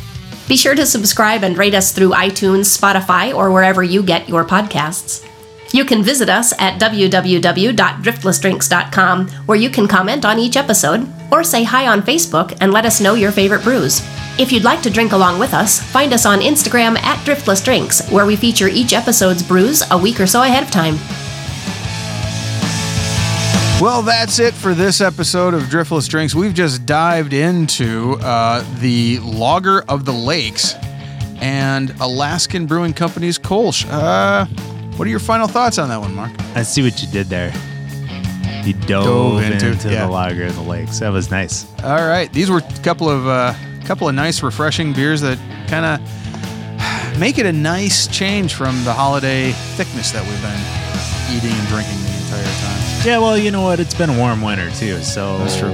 Be 0.47 0.57
sure 0.57 0.77
to 0.77 0.87
subscribe 0.87 1.43
and 1.43 1.59
rate 1.59 1.75
us 1.75 1.91
through 1.91 2.11
iTunes, 2.11 2.79
Spotify, 2.79 3.35
or 3.35 3.51
wherever 3.51 3.83
you 3.83 4.01
get 4.01 4.29
your 4.29 4.45
podcasts. 4.45 5.27
You 5.75 5.85
can 5.85 6.05
visit 6.05 6.29
us 6.29 6.53
at 6.61 6.81
www.driftlessdrinks.com, 6.81 9.29
where 9.29 9.59
you 9.59 9.69
can 9.69 9.89
comment 9.89 10.25
on 10.25 10.39
each 10.39 10.57
episode 10.57 11.13
or 11.33 11.43
say 11.43 11.65
hi 11.65 11.89
on 11.89 12.01
Facebook 12.01 12.57
and 12.61 12.73
let 12.73 12.87
us 12.87 13.01
know 13.01 13.15
your 13.15 13.33
favorite 13.33 13.65
brews. 13.65 14.03
If 14.39 14.53
you'd 14.53 14.63
like 14.63 14.83
to 14.83 14.91
drink 14.91 15.11
along 15.11 15.41
with 15.41 15.53
us, 15.53 15.83
find 15.83 16.13
us 16.13 16.27
on 16.27 16.43
Instagram 16.43 16.97
at 16.99 17.19
Driftless 17.27 17.65
Drinks, 17.65 18.09
where 18.13 18.25
we 18.25 18.37
feature 18.37 18.69
each 18.69 18.93
episode's 18.93 19.43
brews 19.43 19.83
a 19.91 19.99
week 19.99 20.21
or 20.21 20.29
so 20.29 20.45
ahead 20.45 20.63
of 20.63 20.71
time. 20.71 20.97
Well, 23.79 24.01
that's 24.01 24.39
it 24.39 24.55
for 24.55 24.73
this 24.73 25.03
episode 25.03 25.53
of 25.53 25.65
Driftless 25.65 26.09
Drinks. 26.09 26.35
We've 26.35 26.55
just 26.55 26.87
dived 26.87 27.35
into 27.35 28.15
uh, 28.23 28.65
the 28.81 29.19
Lager 29.21 29.83
of 29.83 30.07
the 30.07 30.13
Lakes 30.15 30.75
and 31.43 31.91
Alaskan 32.01 32.65
Brewing 32.67 32.95
Company's 32.95 33.39
Kolsch. 33.39 33.87
Uh, 33.89 34.47
what 34.97 35.07
are 35.07 35.11
your 35.11 35.21
final 35.21 35.47
thoughts 35.47 35.77
on 35.77 35.91
that 35.91 36.01
one, 36.01 36.15
Mark? 36.15 36.33
I 36.57 36.63
see 36.63 36.83
what 36.83 37.03
you 37.03 37.09
did 37.09 37.27
there. 37.27 37.53
You 38.65 38.73
dove, 38.73 39.05
Dove 39.05 39.43
into, 39.43 39.73
into- 39.73 39.91
yeah. 39.93 40.07
the 40.07 40.11
lager 40.13 40.47
of 40.47 40.55
the 40.57 40.63
lakes. 40.63 40.99
That 41.01 41.11
was 41.11 41.31
nice. 41.31 41.67
All 41.85 42.07
right, 42.09 42.33
these 42.33 42.51
were 42.51 42.59
a 42.59 42.79
couple 42.83 43.11
of 43.11 43.27
uh, 43.29 43.53
couple 43.85 44.09
of 44.09 44.15
nice, 44.15 44.43
refreshing 44.43 44.95
beers 44.95 45.21
that 45.21 45.39
kind 45.69 45.85
of 45.85 47.21
make 47.21 47.37
it 47.39 47.45
a 47.45 47.53
nice 47.53 48.07
change 48.07 48.55
from 48.55 48.83
the 48.85 48.93
holiday 48.93 49.53
thickness 49.77 50.13
that 50.13 50.25
we've 50.25 50.41
been 50.43 51.37
eating 51.37 51.57
and 51.57 51.69
drinking 51.69 51.99
entire 52.27 52.45
time. 52.45 53.07
Yeah, 53.07 53.19
well, 53.19 53.39
you 53.39 53.51
know 53.51 53.63
what? 53.63 53.79
It's 53.81 53.95
been 53.95 54.11
a 54.11 54.19
warm 54.19 54.43
winter 54.43 54.71
too, 54.73 54.99
so 55.03 55.39
That's 55.39 55.57
true. 55.59 55.71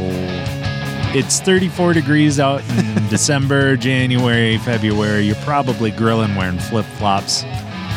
It's 1.15 1.41
34 1.41 1.93
degrees 1.93 2.41
out 2.41 2.63
in 2.71 3.09
December, 3.11 3.77
January, 3.77 4.57
February. 4.59 5.25
You're 5.27 5.37
probably 5.37 5.91
grilling 5.91 6.35
wearing 6.35 6.59
flip 6.59 6.87
flops. 6.97 7.43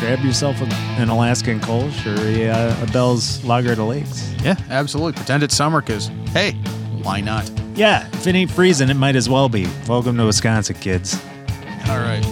Grab 0.00 0.20
yourself 0.20 0.60
an 0.60 1.08
Alaskan 1.08 1.58
Kolsch 1.60 2.04
or 2.06 2.20
a, 2.26 2.50
uh, 2.50 2.82
a 2.82 2.86
Bell's 2.92 3.42
Lager 3.44 3.74
the 3.74 3.84
Lakes. 3.84 4.30
Yeah, 4.42 4.56
absolutely. 4.68 5.14
Pretend 5.14 5.42
it's 5.42 5.56
summer 5.56 5.80
because 5.80 6.08
hey, 6.34 6.52
why 7.02 7.20
not? 7.22 7.50
Yeah, 7.74 8.06
if 8.12 8.26
it 8.26 8.34
ain't 8.34 8.50
freezing, 8.50 8.90
it 8.90 8.94
might 8.94 9.16
as 9.16 9.28
well 9.28 9.48
be. 9.48 9.66
Welcome 9.88 10.18
to 10.18 10.26
Wisconsin, 10.26 10.76
kids. 10.76 11.18
All 11.88 11.98
right. 11.98 12.22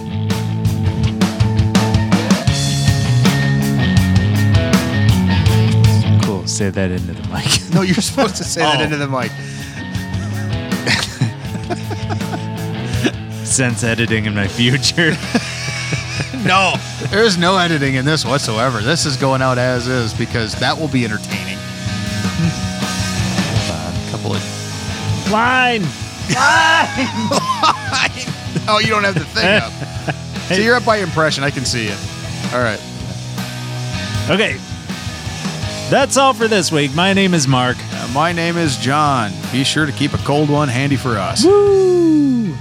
Say 6.55 6.69
that 6.69 6.89
into 6.89 7.11
the 7.11 7.27
mic. 7.27 7.43
No, 7.75 7.81
you're 7.81 7.95
supposed 7.95 8.37
to 8.37 8.45
say 8.45 8.61
that 8.61 8.79
Oh. 8.79 8.83
into 8.83 8.95
the 8.95 9.09
mic. 9.09 9.29
Sense 13.45 13.83
editing 13.83 14.25
in 14.25 14.33
my 14.33 14.47
future. 14.47 15.13
No, 16.45 16.75
there's 17.09 17.37
no 17.39 17.57
editing 17.57 17.95
in 17.95 18.05
this 18.05 18.23
whatsoever. 18.23 18.79
This 18.79 19.07
is 19.07 19.17
going 19.17 19.41
out 19.41 19.57
as 19.57 19.87
is 19.87 20.13
because 20.13 20.53
that 20.59 20.77
will 20.79 20.87
be 20.87 21.03
entertaining. 21.03 21.57
Hold 23.57 23.79
on, 23.79 23.95
a 23.95 24.11
couple 24.11 24.35
of. 24.35 24.43
Line. 25.31 25.81
line 25.81 25.89
oh, 28.69 28.79
you 28.79 28.89
don't 28.89 29.03
have 29.03 29.15
the 29.15 29.25
thing 29.25 29.59
up. 29.59 29.71
So 30.49 30.57
you're 30.61 30.75
up 30.75 30.85
by 30.85 30.97
impression. 30.97 31.43
I 31.43 31.49
can 31.49 31.65
see 31.65 31.85
you. 31.85 31.95
All 32.53 32.61
right. 32.61 32.79
Okay. 34.29 34.59
That's 35.89 36.17
all 36.17 36.33
for 36.33 36.47
this 36.47 36.71
week. 36.71 36.95
My 36.95 37.13
name 37.13 37.35
is 37.35 37.47
Mark. 37.47 37.77
Uh, 37.79 38.09
my 38.11 38.31
name 38.31 38.57
is 38.57 38.75
John. 38.75 39.31
Be 39.51 39.63
sure 39.63 39.85
to 39.85 39.91
keep 39.91 40.13
a 40.13 40.17
cold 40.17 40.49
one 40.49 40.67
handy 40.67 40.95
for 40.95 41.11
us. 41.11 41.45
Woo! 41.45 42.55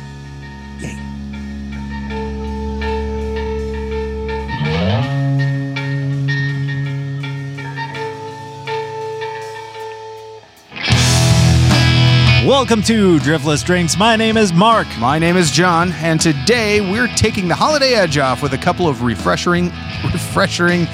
Welcome 12.46 12.82
to 12.82 13.18
Driftless 13.20 13.64
Drinks. 13.64 13.96
My 13.96 14.16
name 14.16 14.36
is 14.36 14.52
Mark. 14.52 14.86
My 14.98 15.18
name 15.18 15.38
is 15.38 15.50
John, 15.50 15.92
and 15.92 16.20
today 16.20 16.82
we're 16.82 17.08
taking 17.16 17.48
the 17.48 17.54
holiday 17.54 17.94
edge 17.94 18.18
off 18.18 18.42
with 18.42 18.52
a 18.52 18.58
couple 18.58 18.86
of 18.86 19.00
refreshing, 19.00 19.72
refreshing. 20.12 20.84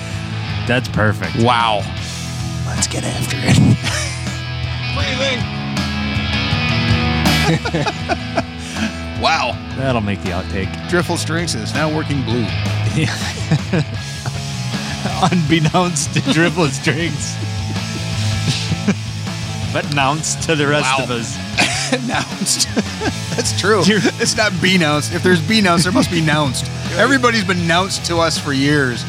That's 0.68 0.88
perfect. 0.88 1.42
Wow. 1.42 1.82
Let's 2.80 2.88
get 2.90 3.04
after 3.04 3.36
it. 3.38 3.58
Breathing. 4.96 5.44
Wow. 9.20 9.52
That'll 9.76 10.00
make 10.00 10.22
the 10.22 10.30
outtake. 10.30 10.72
Driftless 10.88 11.26
Drinks 11.26 11.54
is 11.54 11.74
now 11.74 11.94
working 11.94 12.22
blue. 12.24 12.40
Unbeknownst 15.30 16.14
to 16.14 16.20
Driftless 16.20 16.82
Drinks. 16.82 17.36
but 19.74 19.84
announced 19.92 20.42
to 20.44 20.56
the 20.56 20.66
rest 20.66 20.88
Wow. 20.98 21.04
of 21.04 21.10
us. 21.10 21.36
Announced. 21.92 22.66
That's 23.36 23.60
true. 23.60 23.82
You're- 23.84 24.00
It's 24.20 24.38
not 24.38 24.58
be 24.62 24.76
announced. 24.76 25.12
If 25.12 25.22
there's 25.22 25.42
be 25.42 25.58
announced, 25.58 25.84
there 25.84 25.92
must 25.92 26.10
be 26.10 26.20
announced. 26.20 26.64
Everybody's 26.92 27.44
been 27.44 27.60
announced 27.60 28.06
to 28.06 28.20
us 28.20 28.38
for 28.38 28.54
years. 28.54 29.04